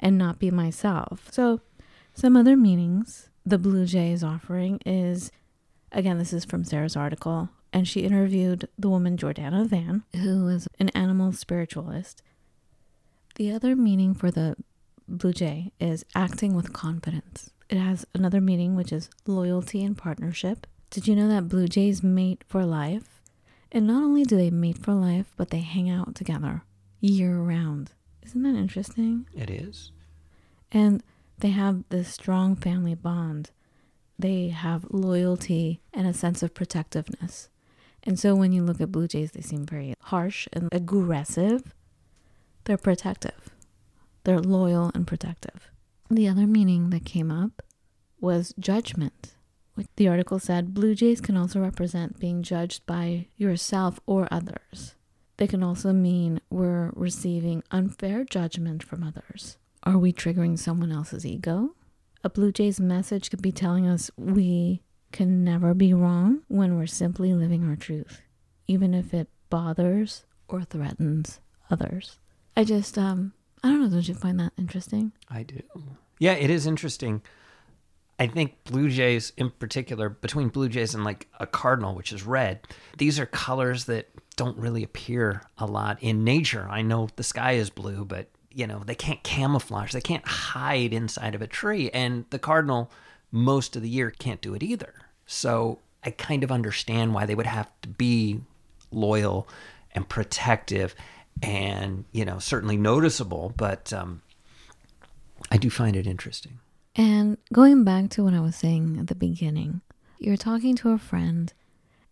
and 0.00 0.18
not 0.18 0.38
be 0.38 0.50
myself. 0.50 1.28
So 1.30 1.60
some 2.14 2.36
other 2.36 2.56
meanings 2.56 3.28
the 3.46 3.58
Blue 3.58 3.86
Jay 3.86 4.12
is 4.12 4.24
offering 4.24 4.80
is 4.86 5.30
again 5.92 6.18
this 6.18 6.32
is 6.32 6.44
from 6.44 6.64
Sarah's 6.64 6.96
article 6.96 7.50
and 7.72 7.86
she 7.86 8.00
interviewed 8.00 8.68
the 8.78 8.88
woman 8.88 9.16
Jordana 9.16 9.66
Van 9.66 10.04
who 10.16 10.48
is 10.48 10.68
an 10.78 10.88
animal 10.90 11.32
spiritualist. 11.32 12.22
The 13.36 13.52
other 13.52 13.74
meaning 13.74 14.14
for 14.14 14.30
the 14.30 14.56
Blue 15.08 15.32
Jay 15.32 15.72
is 15.80 16.04
acting 16.14 16.54
with 16.54 16.72
confidence. 16.72 17.50
It 17.68 17.78
has 17.78 18.06
another 18.14 18.40
meaning 18.40 18.76
which 18.76 18.92
is 18.92 19.10
loyalty 19.26 19.82
and 19.84 19.96
partnership. 19.96 20.66
Did 20.90 21.08
you 21.08 21.16
know 21.16 21.28
that 21.28 21.48
blue 21.48 21.66
jays 21.66 22.02
mate 22.02 22.44
for 22.46 22.64
life? 22.64 23.20
And 23.72 23.86
not 23.86 24.04
only 24.04 24.22
do 24.22 24.36
they 24.36 24.50
mate 24.50 24.78
for 24.78 24.94
life, 24.94 25.32
but 25.36 25.50
they 25.50 25.60
hang 25.60 25.90
out 25.90 26.14
together 26.14 26.62
year 27.00 27.36
round. 27.36 27.90
Isn't 28.24 28.42
that 28.42 28.54
interesting? 28.54 29.26
It 29.34 29.50
is. 29.50 29.92
And 30.72 31.02
they 31.38 31.50
have 31.50 31.84
this 31.88 32.08
strong 32.08 32.56
family 32.56 32.94
bond. 32.94 33.50
They 34.18 34.48
have 34.48 34.86
loyalty 34.90 35.80
and 35.92 36.06
a 36.06 36.14
sense 36.14 36.42
of 36.42 36.54
protectiveness. 36.54 37.48
And 38.02 38.18
so 38.18 38.34
when 38.34 38.52
you 38.52 38.62
look 38.62 38.80
at 38.80 38.92
blue 38.92 39.08
jays, 39.08 39.32
they 39.32 39.40
seem 39.40 39.64
very 39.66 39.94
harsh 40.00 40.46
and 40.52 40.68
aggressive. 40.72 41.74
They're 42.64 42.76
protective, 42.76 43.50
they're 44.24 44.40
loyal 44.40 44.90
and 44.94 45.06
protective. 45.06 45.70
The 46.10 46.28
other 46.28 46.46
meaning 46.46 46.90
that 46.90 47.04
came 47.04 47.30
up 47.30 47.62
was 48.20 48.54
judgment. 48.58 49.34
The 49.96 50.08
article 50.08 50.38
said 50.38 50.72
blue 50.72 50.94
jays 50.94 51.20
can 51.20 51.36
also 51.36 51.60
represent 51.60 52.20
being 52.20 52.42
judged 52.42 52.86
by 52.86 53.26
yourself 53.36 53.98
or 54.06 54.28
others. 54.30 54.93
They 55.36 55.46
can 55.46 55.62
also 55.62 55.92
mean 55.92 56.40
we're 56.50 56.90
receiving 56.94 57.62
unfair 57.70 58.24
judgment 58.24 58.82
from 58.82 59.02
others. 59.02 59.56
Are 59.82 59.98
we 59.98 60.12
triggering 60.12 60.58
someone 60.58 60.92
else's 60.92 61.26
ego? 61.26 61.74
A 62.22 62.30
blue 62.30 62.52
jay's 62.52 62.80
message 62.80 63.30
could 63.30 63.42
be 63.42 63.52
telling 63.52 63.86
us 63.86 64.10
we 64.16 64.80
can 65.12 65.44
never 65.44 65.74
be 65.74 65.92
wrong 65.92 66.42
when 66.48 66.76
we're 66.76 66.86
simply 66.86 67.34
living 67.34 67.68
our 67.68 67.76
truth, 67.76 68.22
even 68.66 68.94
if 68.94 69.12
it 69.12 69.28
bothers 69.50 70.24
or 70.48 70.62
threatens 70.62 71.40
others. 71.70 72.18
I 72.56 72.64
just, 72.64 72.96
um, 72.96 73.32
I 73.62 73.68
don't 73.68 73.82
know, 73.82 73.88
don't 73.88 74.08
you 74.08 74.14
find 74.14 74.40
that 74.40 74.52
interesting? 74.56 75.12
I 75.28 75.42
do. 75.42 75.60
Yeah, 76.18 76.32
it 76.32 76.50
is 76.50 76.66
interesting. 76.66 77.22
I 78.18 78.28
think 78.28 78.62
Blue 78.64 78.88
Jays, 78.88 79.32
in 79.36 79.50
particular, 79.50 80.08
between 80.08 80.48
Blue 80.48 80.68
Jays 80.68 80.94
and 80.94 81.04
like 81.04 81.28
a 81.40 81.46
cardinal, 81.46 81.94
which 81.94 82.12
is 82.12 82.22
red, 82.22 82.60
these 82.98 83.18
are 83.18 83.26
colors 83.26 83.86
that 83.86 84.08
don't 84.36 84.58
really 84.58 84.82
appear 84.82 85.42
a 85.58 85.66
lot 85.66 85.98
in 86.00 86.24
nature. 86.24 86.66
I 86.70 86.82
know 86.82 87.08
the 87.16 87.22
sky 87.22 87.52
is 87.52 87.70
blue, 87.70 88.04
but 88.04 88.28
you 88.50 88.66
know, 88.66 88.82
they 88.86 88.94
can't 88.94 89.22
camouflage, 89.22 89.92
they 89.92 90.00
can't 90.00 90.26
hide 90.26 90.92
inside 90.92 91.34
of 91.34 91.42
a 91.42 91.46
tree. 91.46 91.90
And 91.90 92.24
the 92.30 92.38
cardinal, 92.38 92.90
most 93.32 93.74
of 93.74 93.82
the 93.82 93.88
year, 93.88 94.10
can't 94.10 94.40
do 94.40 94.54
it 94.54 94.62
either. 94.62 94.94
So 95.26 95.80
I 96.04 96.10
kind 96.10 96.44
of 96.44 96.52
understand 96.52 97.14
why 97.14 97.26
they 97.26 97.34
would 97.34 97.46
have 97.46 97.68
to 97.82 97.88
be 97.88 98.40
loyal 98.92 99.48
and 99.92 100.08
protective 100.08 100.94
and, 101.42 102.04
you 102.12 102.24
know, 102.24 102.38
certainly 102.38 102.76
noticeable, 102.76 103.52
but 103.56 103.92
um, 103.92 104.22
I 105.50 105.56
do 105.56 105.68
find 105.68 105.96
it 105.96 106.06
interesting. 106.06 106.60
And 106.94 107.38
going 107.52 107.82
back 107.82 108.10
to 108.10 108.24
what 108.24 108.34
I 108.34 108.40
was 108.40 108.54
saying 108.54 108.98
at 109.00 109.08
the 109.08 109.16
beginning, 109.16 109.80
you're 110.18 110.36
talking 110.36 110.76
to 110.76 110.90
a 110.90 110.98
friend, 110.98 111.52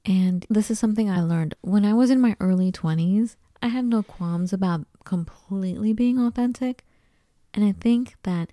and 0.04 0.44
this 0.50 0.70
is 0.70 0.78
something 0.78 1.08
I 1.08 1.22
learned 1.22 1.54
when 1.60 1.84
I 1.84 1.94
was 1.94 2.10
in 2.10 2.20
my 2.20 2.36
early 2.40 2.72
20s. 2.72 3.36
I 3.62 3.68
had 3.68 3.84
no 3.84 4.02
qualms 4.02 4.52
about 4.52 4.86
completely 5.04 5.92
being 5.92 6.18
authentic. 6.18 6.84
And 7.54 7.64
I 7.64 7.72
think 7.72 8.16
that 8.24 8.50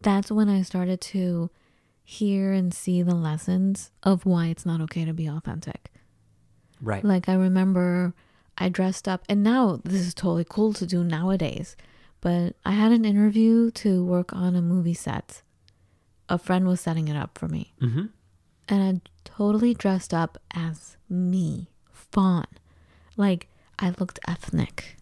that's 0.00 0.30
when 0.30 0.48
I 0.48 0.62
started 0.62 1.00
to 1.00 1.50
hear 2.04 2.52
and 2.52 2.72
see 2.72 3.02
the 3.02 3.14
lessons 3.14 3.90
of 4.02 4.26
why 4.26 4.46
it's 4.46 4.66
not 4.66 4.80
okay 4.82 5.04
to 5.04 5.12
be 5.12 5.26
authentic. 5.26 5.90
Right. 6.80 7.02
Like, 7.02 7.28
I 7.28 7.34
remember 7.34 8.14
I 8.58 8.68
dressed 8.68 9.08
up, 9.08 9.24
and 9.28 9.42
now 9.42 9.80
this 9.84 10.02
is 10.02 10.14
totally 10.14 10.44
cool 10.48 10.72
to 10.74 10.86
do 10.86 11.02
nowadays. 11.02 11.76
But 12.20 12.54
I 12.64 12.72
had 12.72 12.92
an 12.92 13.04
interview 13.04 13.70
to 13.72 14.04
work 14.04 14.32
on 14.32 14.54
a 14.54 14.62
movie 14.62 14.94
set. 14.94 15.42
A 16.28 16.38
friend 16.38 16.66
was 16.66 16.80
setting 16.80 17.08
it 17.08 17.16
up 17.16 17.36
for 17.36 17.48
me. 17.48 17.74
Mm-hmm. 17.80 18.06
And 18.68 18.82
I 18.82 19.10
totally 19.24 19.74
dressed 19.74 20.14
up 20.14 20.38
as 20.52 20.96
me, 21.08 21.68
fawn. 21.92 22.46
Like, 23.16 23.48
I 23.78 23.94
looked 23.98 24.20
ethnic. 24.26 24.96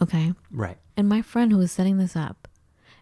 Okay. 0.00 0.34
Right. 0.50 0.76
And 0.96 1.08
my 1.08 1.22
friend 1.22 1.52
who 1.52 1.58
was 1.58 1.72
setting 1.72 1.98
this 1.98 2.16
up, 2.16 2.48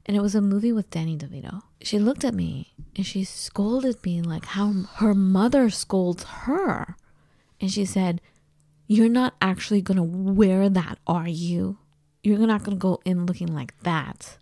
and 0.07 0.17
it 0.17 0.21
was 0.21 0.35
a 0.35 0.41
movie 0.41 0.73
with 0.73 0.91
Danny 0.91 1.17
DeVito, 1.17 1.63
she 1.81 1.99
looked 1.99 2.25
at 2.25 2.35
me 2.35 2.75
and 2.95 3.07
she 3.07 3.25
scolded 3.25 4.05
me 4.05 4.23
like 4.23 4.45
how 4.45 4.73
her 4.97 5.15
mother 5.15 5.71
scolds 5.71 6.25
her. 6.25 6.97
And 7.61 7.71
she 7.71 7.85
said, 7.85 8.21
You're 8.87 9.09
not 9.09 9.35
actually 9.41 9.81
going 9.81 9.97
to 9.97 10.03
wear 10.03 10.69
that, 10.69 10.99
are 11.07 11.29
you? 11.29 11.79
You're 12.23 12.39
not 12.39 12.63
going 12.65 12.77
to 12.77 12.81
go 12.81 13.01
in 13.05 13.27
looking 13.27 13.55
like 13.55 13.79
that. 13.83 14.39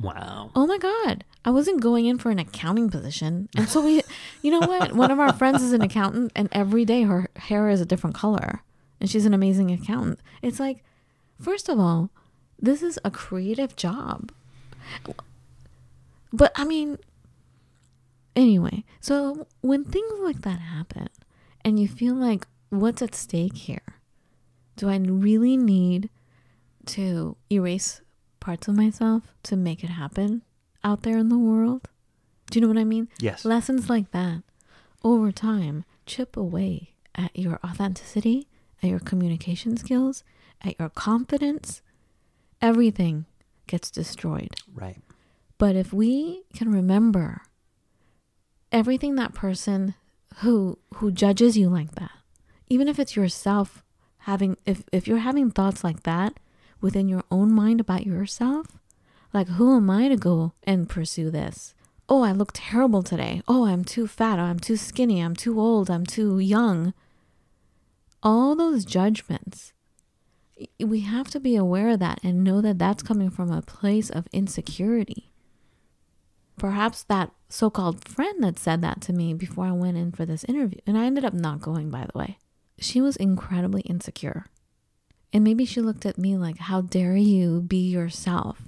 Wow. 0.00 0.50
Oh 0.54 0.66
my 0.66 0.78
God. 0.78 1.24
I 1.44 1.50
wasn't 1.50 1.80
going 1.80 2.06
in 2.06 2.18
for 2.18 2.30
an 2.30 2.38
accounting 2.38 2.90
position. 2.90 3.48
And 3.56 3.68
so 3.68 3.84
we, 3.84 4.02
you 4.42 4.50
know 4.50 4.66
what? 4.66 4.92
One 4.92 5.10
of 5.10 5.18
our 5.18 5.32
friends 5.32 5.62
is 5.62 5.72
an 5.72 5.82
accountant, 5.82 6.32
and 6.36 6.48
every 6.52 6.84
day 6.84 7.02
her 7.02 7.28
hair 7.36 7.68
is 7.68 7.80
a 7.80 7.86
different 7.86 8.14
color. 8.14 8.62
And 9.00 9.08
she's 9.08 9.26
an 9.26 9.34
amazing 9.34 9.70
accountant. 9.70 10.20
It's 10.42 10.60
like, 10.60 10.84
first 11.40 11.68
of 11.68 11.78
all, 11.78 12.10
this 12.60 12.82
is 12.82 12.98
a 13.04 13.10
creative 13.10 13.76
job. 13.76 14.32
But 16.32 16.52
I 16.56 16.64
mean, 16.64 16.98
anyway, 18.36 18.84
so 19.00 19.46
when 19.60 19.84
things 19.84 20.12
like 20.20 20.42
that 20.42 20.60
happen 20.60 21.08
and 21.64 21.78
you 21.78 21.88
feel 21.88 22.14
like, 22.14 22.46
what's 22.70 23.02
at 23.02 23.14
stake 23.14 23.56
here? 23.56 23.94
Do 24.76 24.88
I 24.88 24.96
really 24.98 25.56
need 25.56 26.10
to 26.86 27.36
erase 27.50 28.00
parts 28.40 28.68
of 28.68 28.76
myself 28.76 29.22
to 29.44 29.56
make 29.56 29.82
it 29.82 29.90
happen 29.90 30.42
out 30.84 31.02
there 31.02 31.18
in 31.18 31.28
the 31.28 31.38
world? 31.38 31.88
Do 32.50 32.58
you 32.58 32.62
know 32.62 32.72
what 32.72 32.80
I 32.80 32.84
mean? 32.84 33.08
Yes. 33.18 33.44
Lessons 33.44 33.90
like 33.90 34.10
that 34.12 34.42
over 35.04 35.30
time 35.30 35.84
chip 36.06 36.36
away 36.36 36.94
at 37.14 37.36
your 37.36 37.58
authenticity, 37.64 38.48
at 38.82 38.88
your 38.88 39.00
communication 39.00 39.76
skills, 39.76 40.24
at 40.62 40.78
your 40.78 40.88
confidence. 40.88 41.82
Everything 42.62 43.26
gets 43.66 43.90
destroyed. 43.90 44.54
Right. 44.74 44.98
But 45.58 45.76
if 45.76 45.92
we 45.92 46.44
can 46.54 46.72
remember 46.72 47.42
everything 48.72 49.16
that 49.16 49.34
person 49.34 49.94
who 50.38 50.78
who 50.94 51.10
judges 51.10 51.56
you 51.56 51.68
like 51.68 51.92
that, 51.96 52.12
even 52.68 52.88
if 52.88 52.98
it's 52.98 53.16
yourself 53.16 53.84
having 54.18 54.56
if 54.64 54.82
if 54.92 55.06
you're 55.06 55.18
having 55.18 55.50
thoughts 55.50 55.82
like 55.82 56.02
that 56.04 56.38
within 56.80 57.08
your 57.08 57.24
own 57.30 57.52
mind 57.52 57.80
about 57.80 58.06
yourself, 58.06 58.66
like 59.32 59.48
who 59.48 59.76
am 59.76 59.90
I 59.90 60.08
to 60.08 60.16
go 60.16 60.52
and 60.64 60.88
pursue 60.88 61.30
this? 61.30 61.74
Oh, 62.08 62.22
I 62.22 62.32
look 62.32 62.52
terrible 62.54 63.02
today. 63.02 63.42
Oh, 63.46 63.66
I'm 63.66 63.84
too 63.84 64.06
fat. 64.06 64.38
Oh, 64.38 64.44
I'm 64.44 64.58
too 64.58 64.76
skinny. 64.76 65.20
I'm 65.20 65.36
too 65.36 65.60
old. 65.60 65.90
I'm 65.90 66.06
too 66.06 66.38
young. 66.38 66.94
All 68.22 68.56
those 68.56 68.84
judgments 68.86 69.72
we 70.80 71.00
have 71.00 71.28
to 71.30 71.40
be 71.40 71.56
aware 71.56 71.90
of 71.90 72.00
that 72.00 72.20
and 72.22 72.42
know 72.42 72.60
that 72.60 72.78
that's 72.78 73.02
coming 73.02 73.30
from 73.30 73.50
a 73.50 73.62
place 73.62 74.10
of 74.10 74.26
insecurity. 74.32 75.30
Perhaps 76.56 77.04
that 77.04 77.30
so 77.48 77.70
called 77.70 78.08
friend 78.08 78.42
that 78.42 78.58
said 78.58 78.82
that 78.82 79.00
to 79.02 79.12
me 79.12 79.32
before 79.32 79.66
I 79.66 79.72
went 79.72 79.96
in 79.96 80.10
for 80.10 80.26
this 80.26 80.44
interview, 80.44 80.80
and 80.86 80.98
I 80.98 81.06
ended 81.06 81.24
up 81.24 81.34
not 81.34 81.60
going, 81.60 81.90
by 81.90 82.06
the 82.12 82.18
way, 82.18 82.38
she 82.78 83.00
was 83.00 83.16
incredibly 83.16 83.82
insecure. 83.82 84.46
And 85.32 85.44
maybe 85.44 85.64
she 85.64 85.80
looked 85.80 86.06
at 86.06 86.18
me 86.18 86.36
like, 86.36 86.58
How 86.58 86.80
dare 86.80 87.16
you 87.16 87.60
be 87.60 87.88
yourself? 87.88 88.60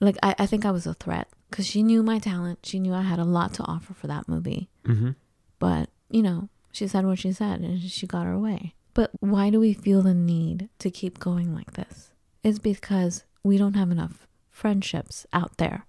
Like, 0.00 0.16
I, 0.22 0.34
I 0.38 0.46
think 0.46 0.64
I 0.64 0.70
was 0.70 0.86
a 0.86 0.94
threat 0.94 1.28
because 1.50 1.66
she 1.66 1.82
knew 1.82 2.02
my 2.02 2.18
talent. 2.18 2.60
She 2.64 2.80
knew 2.80 2.94
I 2.94 3.02
had 3.02 3.18
a 3.18 3.24
lot 3.24 3.54
to 3.54 3.62
offer 3.64 3.94
for 3.94 4.08
that 4.08 4.28
movie. 4.28 4.68
Mm-hmm. 4.84 5.10
But, 5.58 5.90
you 6.10 6.22
know, 6.22 6.48
she 6.72 6.88
said 6.88 7.06
what 7.06 7.20
she 7.20 7.32
said 7.32 7.60
and 7.60 7.80
she 7.80 8.06
got 8.06 8.26
her 8.26 8.38
way. 8.38 8.74
But 8.94 9.12
why 9.20 9.50
do 9.50 9.60
we 9.60 9.72
feel 9.72 10.02
the 10.02 10.14
need 10.14 10.68
to 10.80 10.90
keep 10.90 11.18
going 11.18 11.54
like 11.54 11.74
this? 11.74 12.10
It's 12.42 12.58
because 12.58 13.24
we 13.44 13.58
don't 13.58 13.74
have 13.74 13.90
enough 13.90 14.26
friendships 14.50 15.26
out 15.32 15.58
there. 15.58 15.86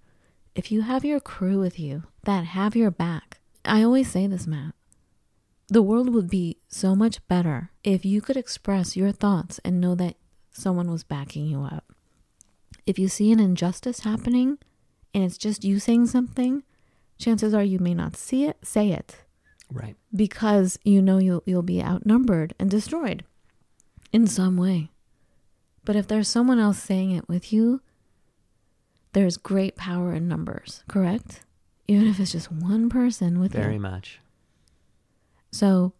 If 0.54 0.70
you 0.70 0.82
have 0.82 1.04
your 1.04 1.20
crew 1.20 1.58
with 1.58 1.80
you 1.80 2.04
that 2.22 2.44
have 2.44 2.76
your 2.76 2.90
back, 2.90 3.40
I 3.64 3.82
always 3.82 4.10
say 4.10 4.26
this, 4.26 4.46
Matt. 4.46 4.74
The 5.68 5.82
world 5.82 6.12
would 6.12 6.28
be 6.28 6.58
so 6.68 6.94
much 6.94 7.26
better 7.26 7.70
if 7.82 8.04
you 8.04 8.20
could 8.20 8.36
express 8.36 8.96
your 8.96 9.12
thoughts 9.12 9.60
and 9.64 9.80
know 9.80 9.94
that 9.94 10.16
someone 10.50 10.90
was 10.90 11.04
backing 11.04 11.46
you 11.46 11.62
up. 11.62 11.92
If 12.86 12.98
you 12.98 13.08
see 13.08 13.32
an 13.32 13.40
injustice 13.40 14.00
happening 14.00 14.58
and 15.14 15.24
it's 15.24 15.38
just 15.38 15.64
you 15.64 15.78
saying 15.78 16.06
something, 16.08 16.62
chances 17.18 17.54
are 17.54 17.64
you 17.64 17.78
may 17.78 17.94
not 17.94 18.16
see 18.16 18.44
it, 18.44 18.58
say 18.62 18.90
it. 18.90 19.16
Right. 19.72 19.96
Because 20.14 20.78
you 20.84 21.00
know 21.00 21.18
you'll 21.18 21.42
you'll 21.46 21.62
be 21.62 21.82
outnumbered 21.82 22.54
and 22.58 22.70
destroyed 22.70 23.24
in 24.12 24.26
some 24.26 24.56
way. 24.56 24.90
But 25.84 25.96
if 25.96 26.06
there's 26.06 26.28
someone 26.28 26.58
else 26.58 26.78
saying 26.78 27.10
it 27.12 27.28
with 27.28 27.52
you, 27.52 27.80
there's 29.14 29.36
great 29.38 29.76
power 29.76 30.12
in 30.12 30.28
numbers, 30.28 30.84
correct? 30.88 31.40
Even 31.88 32.06
if 32.06 32.20
it's 32.20 32.32
just 32.32 32.52
one 32.52 32.88
person 32.88 33.40
with 33.40 33.52
Very 33.52 33.76
it. 33.76 33.80
much. 33.80 34.20
So 35.54 35.92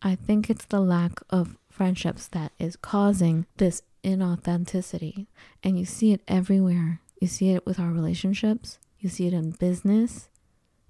I 0.00 0.14
think 0.14 0.48
it's 0.48 0.64
the 0.64 0.80
lack 0.80 1.20
of 1.28 1.58
friendships 1.68 2.28
that 2.28 2.50
is 2.58 2.76
causing 2.76 3.44
this 3.58 3.82
inauthenticity. 4.02 5.26
And 5.62 5.78
you 5.78 5.84
see 5.84 6.12
it 6.12 6.22
everywhere. 6.26 7.02
You 7.20 7.28
see 7.28 7.50
it 7.50 7.66
with 7.66 7.78
our 7.78 7.90
relationships, 7.90 8.78
you 8.98 9.10
see 9.10 9.26
it 9.26 9.34
in 9.34 9.50
business, 9.50 10.30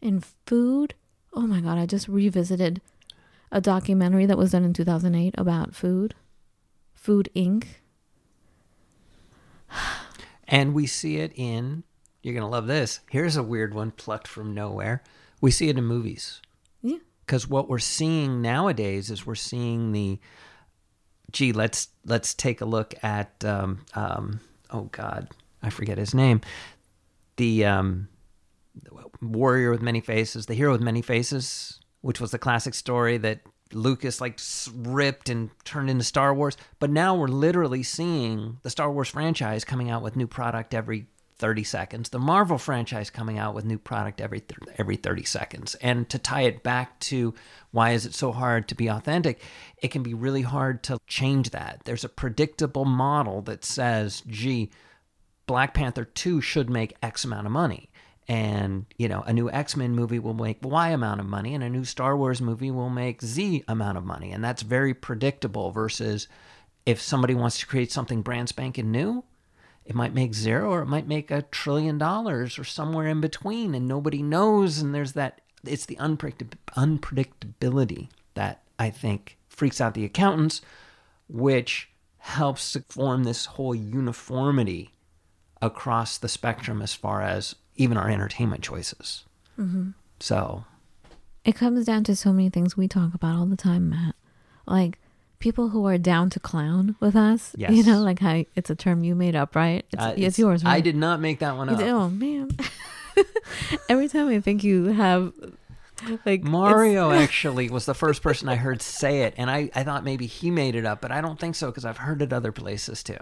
in 0.00 0.22
food. 0.46 0.94
Oh 1.32 1.48
my 1.48 1.60
God, 1.60 1.78
I 1.78 1.86
just 1.86 2.06
revisited 2.06 2.80
a 3.50 3.60
documentary 3.60 4.26
that 4.26 4.38
was 4.38 4.52
done 4.52 4.64
in 4.64 4.72
2008 4.72 5.34
about 5.36 5.74
food, 5.74 6.14
Food 6.94 7.28
Inc. 7.34 7.64
And 10.46 10.74
we 10.74 10.86
see 10.86 11.16
it 11.16 11.32
in, 11.34 11.82
you're 12.22 12.34
going 12.34 12.44
to 12.44 12.48
love 12.48 12.68
this. 12.68 13.00
Here's 13.10 13.36
a 13.36 13.42
weird 13.42 13.74
one 13.74 13.90
plucked 13.90 14.28
from 14.28 14.54
nowhere. 14.54 15.02
We 15.40 15.50
see 15.50 15.68
it 15.68 15.76
in 15.76 15.84
movies. 15.84 16.40
Because 17.32 17.48
what 17.48 17.66
we're 17.66 17.78
seeing 17.78 18.42
nowadays 18.42 19.10
is 19.10 19.24
we're 19.26 19.34
seeing 19.36 19.92
the, 19.92 20.20
gee, 21.30 21.54
let's 21.54 21.88
let's 22.04 22.34
take 22.34 22.60
a 22.60 22.66
look 22.66 22.92
at, 23.02 23.42
um, 23.42 23.86
um, 23.94 24.40
oh 24.70 24.90
God, 24.92 25.28
I 25.62 25.70
forget 25.70 25.96
his 25.96 26.14
name. 26.14 26.42
The 27.38 27.64
um, 27.64 28.08
warrior 29.22 29.70
with 29.70 29.80
many 29.80 30.02
faces, 30.02 30.44
the 30.44 30.52
hero 30.52 30.72
with 30.72 30.82
many 30.82 31.00
faces, 31.00 31.80
which 32.02 32.20
was 32.20 32.32
the 32.32 32.38
classic 32.38 32.74
story 32.74 33.16
that 33.16 33.40
Lucas 33.72 34.20
like 34.20 34.38
ripped 34.74 35.30
and 35.30 35.48
turned 35.64 35.88
into 35.88 36.04
Star 36.04 36.34
Wars. 36.34 36.58
But 36.80 36.90
now 36.90 37.14
we're 37.14 37.28
literally 37.28 37.82
seeing 37.82 38.58
the 38.60 38.68
Star 38.68 38.92
Wars 38.92 39.08
franchise 39.08 39.64
coming 39.64 39.88
out 39.88 40.02
with 40.02 40.16
new 40.16 40.26
product 40.26 40.74
every 40.74 41.06
30 41.36 41.64
seconds. 41.64 42.08
The 42.08 42.18
Marvel 42.18 42.58
franchise 42.58 43.10
coming 43.10 43.38
out 43.38 43.54
with 43.54 43.64
new 43.64 43.78
product 43.78 44.20
every 44.20 44.40
th- 44.40 44.58
every 44.78 44.96
30 44.96 45.24
seconds. 45.24 45.74
And 45.76 46.08
to 46.10 46.18
tie 46.18 46.42
it 46.42 46.62
back 46.62 46.98
to 47.00 47.34
why 47.70 47.90
is 47.92 48.06
it 48.06 48.14
so 48.14 48.32
hard 48.32 48.68
to 48.68 48.74
be 48.74 48.88
authentic? 48.88 49.40
It 49.78 49.90
can 49.90 50.02
be 50.02 50.14
really 50.14 50.42
hard 50.42 50.82
to 50.84 50.98
change 51.06 51.50
that. 51.50 51.80
There's 51.84 52.04
a 52.04 52.08
predictable 52.08 52.84
model 52.84 53.42
that 53.42 53.64
says, 53.64 54.22
"Gee, 54.26 54.70
Black 55.46 55.74
Panther 55.74 56.04
2 56.04 56.40
should 56.40 56.70
make 56.70 56.96
X 57.02 57.24
amount 57.24 57.46
of 57.46 57.52
money. 57.52 57.90
And, 58.28 58.86
you 58.96 59.08
know, 59.08 59.22
a 59.22 59.32
new 59.32 59.50
X 59.50 59.76
Men 59.76 59.94
movie 59.94 60.18
will 60.18 60.34
make 60.34 60.58
Y 60.62 60.88
amount 60.90 61.20
of 61.20 61.26
money, 61.26 61.54
and 61.54 61.64
a 61.64 61.68
new 61.68 61.84
Star 61.84 62.16
Wars 62.16 62.40
movie 62.40 62.70
will 62.70 62.88
make 62.88 63.20
Z 63.20 63.64
amount 63.66 63.98
of 63.98 64.04
money. 64.04 64.30
And 64.30 64.44
that's 64.44 64.62
very 64.62 64.94
predictable 64.94 65.72
versus 65.72 66.28
if 66.86 67.00
somebody 67.00 67.34
wants 67.34 67.58
to 67.58 67.66
create 67.66 67.90
something 67.90 68.22
brand 68.22 68.48
spanking 68.48 68.90
new, 68.90 69.24
it 69.84 69.94
might 69.94 70.14
make 70.14 70.34
zero 70.34 70.70
or 70.70 70.82
it 70.82 70.86
might 70.86 71.06
make 71.06 71.30
a 71.30 71.42
trillion 71.42 71.98
dollars 71.98 72.58
or 72.58 72.64
somewhere 72.64 73.06
in 73.06 73.20
between, 73.20 73.74
and 73.74 73.88
nobody 73.88 74.22
knows. 74.22 74.78
And 74.78 74.94
there's 74.94 75.12
that, 75.12 75.40
it's 75.64 75.86
the 75.86 75.96
unpredict- 75.96 76.56
unpredictability 76.76 78.08
that 78.34 78.62
I 78.78 78.90
think 78.90 79.38
freaks 79.48 79.80
out 79.80 79.94
the 79.94 80.04
accountants, 80.04 80.60
which 81.28 81.90
helps 82.18 82.72
to 82.72 82.80
form 82.88 83.24
this 83.24 83.46
whole 83.46 83.74
uniformity 83.74 84.90
across 85.60 86.18
the 86.18 86.28
spectrum 86.28 86.80
as 86.80 86.94
far 86.94 87.22
as 87.22 87.56
even 87.76 87.96
our 87.96 88.08
entertainment 88.08 88.62
choices. 88.62 89.24
Mm-hmm. 89.58 89.90
So, 90.20 90.64
It 91.44 91.56
comes 91.56 91.84
down 91.84 92.04
to 92.04 92.14
so 92.14 92.32
many 92.32 92.48
things 92.48 92.76
we 92.76 92.86
talk 92.86 93.14
about 93.14 93.36
all 93.36 93.46
the 93.46 93.56
time, 93.56 93.90
Matt. 93.90 94.14
Like 94.66 94.98
people 95.42 95.68
who 95.68 95.86
are 95.86 95.98
down 95.98 96.30
to 96.30 96.40
clown 96.40 96.96
with 97.00 97.14
us. 97.16 97.54
You 97.58 97.82
know, 97.82 98.00
like 98.00 98.20
how 98.20 98.44
it's 98.54 98.70
a 98.70 98.74
term 98.74 99.04
you 99.04 99.14
made 99.14 99.36
up, 99.36 99.54
right? 99.54 99.84
It's, 99.92 100.02
uh, 100.02 100.14
it's, 100.16 100.38
yours, 100.38 100.64
right? 100.64 100.72
I 100.72 100.80
did 100.80 100.96
not 100.96 101.20
make 101.20 101.40
that 101.40 101.56
one 101.56 101.68
You 101.68 101.74
up. 101.74 101.80
did- 101.80 101.88
oh 101.90 102.08
man. 102.08 102.50
Every 103.90 104.08
time 104.08 104.28
I 104.28 104.40
think 104.40 104.64
you 104.64 104.86
have 104.86 105.34
like 106.24 106.42
Mario 106.42 107.10
actually 107.24 107.68
was 107.70 107.86
the 107.86 107.94
first 107.94 108.22
person 108.22 108.48
I 108.48 108.56
heard 108.56 108.82
say 108.82 109.22
it, 109.22 109.34
and 109.36 109.50
I, 109.50 109.70
I 109.74 109.82
thought 109.84 110.04
maybe 110.04 110.26
he 110.26 110.50
made 110.50 110.74
it 110.74 110.84
up, 110.86 111.00
but 111.00 111.12
I 111.12 111.20
don't 111.20 111.38
think 111.38 111.54
so 111.54 111.66
because 111.66 111.84
I've 111.84 111.98
heard 111.98 112.22
it 112.22 112.32
other 112.32 112.52
places 112.52 113.02
too. 113.02 113.18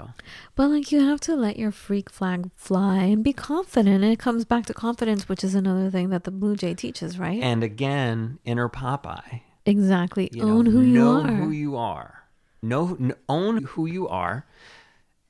But 0.54 0.68
like 0.68 0.92
you 0.92 1.00
have 1.00 1.20
to 1.22 1.34
let 1.34 1.58
your 1.58 1.72
freak 1.72 2.10
flag 2.10 2.50
fly 2.56 3.04
and 3.04 3.24
be 3.24 3.32
confident. 3.32 4.02
And 4.04 4.12
it 4.12 4.18
comes 4.18 4.44
back 4.44 4.66
to 4.66 4.74
confidence, 4.74 5.28
which 5.28 5.42
is 5.42 5.54
another 5.54 5.90
thing 5.90 6.10
that 6.10 6.24
the 6.24 6.30
Blue 6.30 6.56
Jay 6.56 6.74
teaches, 6.74 7.18
right? 7.18 7.42
And 7.42 7.64
again, 7.64 8.38
inner 8.44 8.68
Popeye. 8.68 9.42
Exactly. 9.70 10.28
You 10.32 10.42
Own 10.42 10.64
know, 10.64 10.70
who 10.70 10.80
you 10.82 10.98
know 10.98 11.20
are. 11.20 11.26
Know 11.30 11.44
who 11.44 11.50
you 11.50 11.76
are. 11.76 12.24
Know, 12.62 13.14
own 13.28 13.64
who 13.64 13.86
you 13.86 14.08
are. 14.08 14.46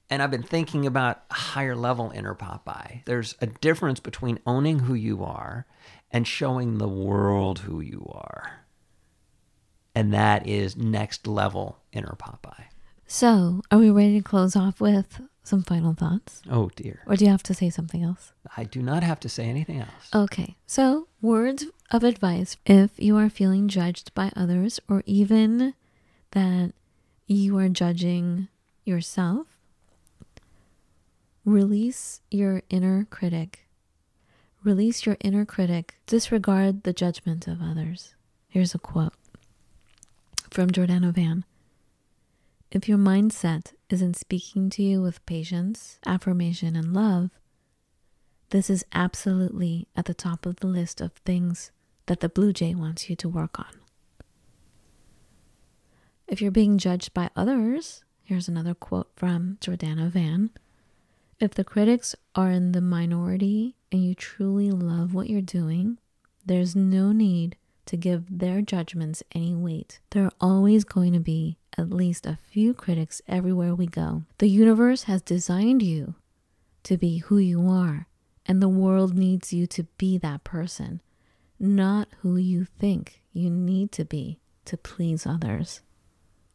And 0.08 0.20
I've 0.22 0.30
been 0.32 0.42
thinking 0.42 0.86
about 0.86 1.22
higher 1.30 1.76
level 1.76 2.10
inner 2.10 2.34
Popeye. 2.34 3.04
There's 3.04 3.36
a 3.40 3.46
difference 3.46 4.00
between 4.00 4.40
owning 4.44 4.80
who 4.80 4.94
you 4.94 5.22
are 5.22 5.66
and 6.10 6.26
showing 6.26 6.78
the 6.78 6.88
world 6.88 7.60
who 7.60 7.80
you 7.80 8.10
are. 8.12 8.64
And 9.94 10.12
that 10.12 10.46
is 10.48 10.76
next 10.76 11.26
level 11.28 11.78
inner 11.92 12.16
Popeye. 12.18 12.64
so, 13.06 13.60
are 13.70 13.78
we 13.78 13.90
ready 13.90 14.18
to 14.18 14.24
close 14.24 14.56
off 14.56 14.80
with 14.80 15.20
some 15.42 15.62
final 15.62 15.94
thoughts? 15.94 16.42
Oh 16.50 16.70
dear. 16.76 17.00
Or 17.06 17.16
do 17.16 17.24
you 17.24 17.30
have 17.30 17.42
to 17.44 17.54
say 17.54 17.70
something 17.70 18.02
else? 18.02 18.32
I 18.56 18.64
do 18.64 18.82
not 18.82 19.02
have 19.02 19.20
to 19.20 19.28
say 19.28 19.44
anything 19.44 19.80
else. 19.80 20.10
Okay, 20.14 20.56
so 20.66 21.08
words 21.20 21.66
of 21.90 22.04
advice 22.04 22.56
if 22.66 22.92
you 22.98 23.16
are 23.16 23.30
feeling 23.30 23.68
judged 23.68 24.14
by 24.14 24.30
others 24.36 24.80
or 24.88 25.02
even 25.06 25.74
that 26.32 26.72
you 27.26 27.56
are 27.58 27.68
judging 27.68 28.48
yourself, 28.84 29.46
release 31.44 32.20
your 32.30 32.62
inner 32.70 33.06
critic. 33.10 33.66
Release 34.62 35.06
your 35.06 35.16
inner 35.20 35.44
critic. 35.46 35.94
Disregard 36.06 36.82
the 36.82 36.92
judgment 36.92 37.46
of 37.46 37.62
others. 37.62 38.14
Here's 38.48 38.74
a 38.74 38.78
quote 38.78 39.14
from 40.50 40.70
Jordana 40.70 41.12
Van. 41.12 41.44
If 42.70 42.88
your 42.88 42.98
mindset 42.98 43.72
isn't 43.88 44.16
speaking 44.16 44.70
to 44.70 44.82
you 44.82 45.02
with 45.02 45.24
patience, 45.26 45.98
affirmation, 46.06 46.76
and 46.76 46.94
love, 46.94 47.30
this 48.50 48.70
is 48.70 48.84
absolutely 48.92 49.88
at 49.96 50.04
the 50.04 50.14
top 50.14 50.46
of 50.46 50.56
the 50.56 50.68
list 50.68 51.00
of 51.00 51.12
things 51.12 51.72
that 52.06 52.20
the 52.20 52.28
Blue 52.28 52.52
Jay 52.52 52.74
wants 52.74 53.10
you 53.10 53.16
to 53.16 53.28
work 53.28 53.58
on. 53.58 53.72
If 56.28 56.40
you're 56.40 56.52
being 56.52 56.78
judged 56.78 57.12
by 57.12 57.30
others, 57.34 58.04
here's 58.22 58.46
another 58.46 58.74
quote 58.74 59.10
from 59.16 59.58
Jordana 59.60 60.08
Van. 60.08 60.50
If 61.40 61.54
the 61.54 61.64
critics 61.64 62.14
are 62.36 62.50
in 62.50 62.70
the 62.70 62.80
minority 62.80 63.74
and 63.90 64.04
you 64.04 64.14
truly 64.14 64.70
love 64.70 65.12
what 65.12 65.28
you're 65.28 65.40
doing, 65.40 65.98
there's 66.46 66.76
no 66.76 67.10
need 67.10 67.56
to 67.86 67.96
give 67.96 68.38
their 68.38 68.62
judgments 68.62 69.24
any 69.34 69.56
weight. 69.56 69.98
There 70.10 70.24
are 70.24 70.32
always 70.40 70.84
going 70.84 71.12
to 71.14 71.20
be 71.20 71.56
at 71.80 71.90
least 71.90 72.26
a 72.26 72.38
few 72.50 72.74
critics 72.74 73.22
everywhere 73.26 73.74
we 73.74 73.86
go. 73.86 74.22
The 74.38 74.48
universe 74.48 75.04
has 75.04 75.22
designed 75.22 75.82
you 75.82 76.14
to 76.84 76.96
be 76.96 77.18
who 77.18 77.38
you 77.38 77.68
are, 77.68 78.06
and 78.46 78.62
the 78.62 78.68
world 78.68 79.16
needs 79.16 79.52
you 79.52 79.66
to 79.68 79.84
be 79.96 80.18
that 80.18 80.44
person, 80.44 81.00
not 81.58 82.08
who 82.20 82.36
you 82.36 82.64
think 82.64 83.22
you 83.32 83.50
need 83.50 83.92
to 83.92 84.04
be 84.04 84.38
to 84.66 84.76
please 84.76 85.26
others. 85.26 85.80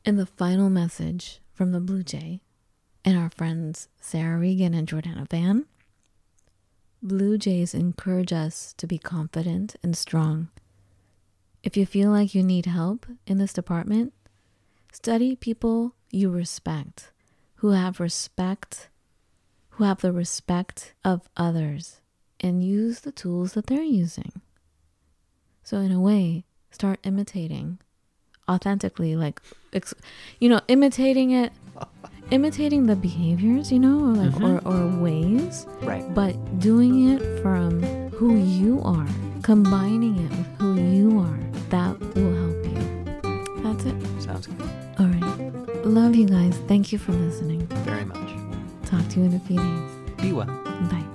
And 0.06 0.20
the 0.20 0.26
final 0.26 0.70
message 0.70 1.42
from 1.54 1.72
the 1.72 1.80
Blue 1.80 2.04
Jay 2.04 2.42
and 3.04 3.18
our 3.18 3.30
friends 3.30 3.88
Sarah 4.00 4.38
Regan 4.38 4.74
and 4.74 4.88
Jordana 4.88 5.28
Van 5.30 5.66
Blue 7.02 7.38
Jays 7.38 7.76
encourage 7.76 8.34
us 8.34 8.74
to 8.78 8.88
be 8.88 8.98
confident 8.98 9.76
and 9.84 9.96
strong. 9.96 10.50
If 11.62 11.78
you 11.78 11.86
feel 11.86 12.10
like 12.10 12.34
you 12.34 12.42
need 12.42 12.66
help 12.66 13.06
in 13.28 13.38
this 13.38 13.54
department, 13.54 14.14
study 14.96 15.36
people 15.36 15.94
you 16.10 16.30
respect, 16.30 17.12
who 17.56 17.72
have 17.72 18.00
respect, 18.00 18.88
who 19.72 19.84
have 19.84 20.00
the 20.00 20.14
respect 20.14 20.94
of 21.04 21.28
others, 21.36 22.00
and 22.40 22.64
use 22.64 23.02
the 23.02 23.12
tools 23.12 23.54
that 23.54 23.68
they're 23.68 23.84
using. 23.84 24.42
So, 25.64 25.80
in 25.80 25.92
a 25.92 26.00
way, 26.00 26.46
start 26.72 27.00
imitating 27.04 27.80
authentically, 28.48 29.18
like, 29.18 29.42
you 30.40 30.48
know, 30.48 30.62
imitating 30.70 31.32
it 31.32 31.52
imitating 32.32 32.88
the 32.88 32.96
behaviors, 32.96 33.72
you 33.72 33.80
know, 33.80 34.00
or 34.00 34.14
like 34.14 34.32
mm-hmm. 34.32 34.68
or, 34.68 34.74
or 34.74 34.88
ways. 35.02 35.68
Right. 35.82 36.06
But 36.16 36.60
doing 36.60 37.10
it 37.12 37.42
from 37.42 37.84
who 38.12 38.38
you 38.38 38.82
are, 38.84 39.08
combining 39.44 40.18
it 40.18 40.30
with 40.32 40.48
who 40.58 40.82
you 40.82 41.20
are, 41.20 41.40
that 41.70 42.00
will 42.16 42.34
help 42.34 42.66
you. 42.66 43.62
That's 43.62 43.86
it. 43.86 44.22
Sounds 44.22 44.48
good. 44.48 44.85
Love 45.86 46.16
you 46.16 46.26
guys. 46.26 46.58
Thank 46.68 46.92
you 46.92 46.98
for 46.98 47.12
listening. 47.12 47.68
Very 47.86 48.06
much. 48.06 48.30
Talk 48.90 49.08
to 49.10 49.20
you 49.20 49.26
in 49.28 49.36
a 49.36 49.40
few 49.40 49.58
days. 49.58 49.92
Be 50.18 50.34
well. 50.34 50.48
Bye. 50.48 51.15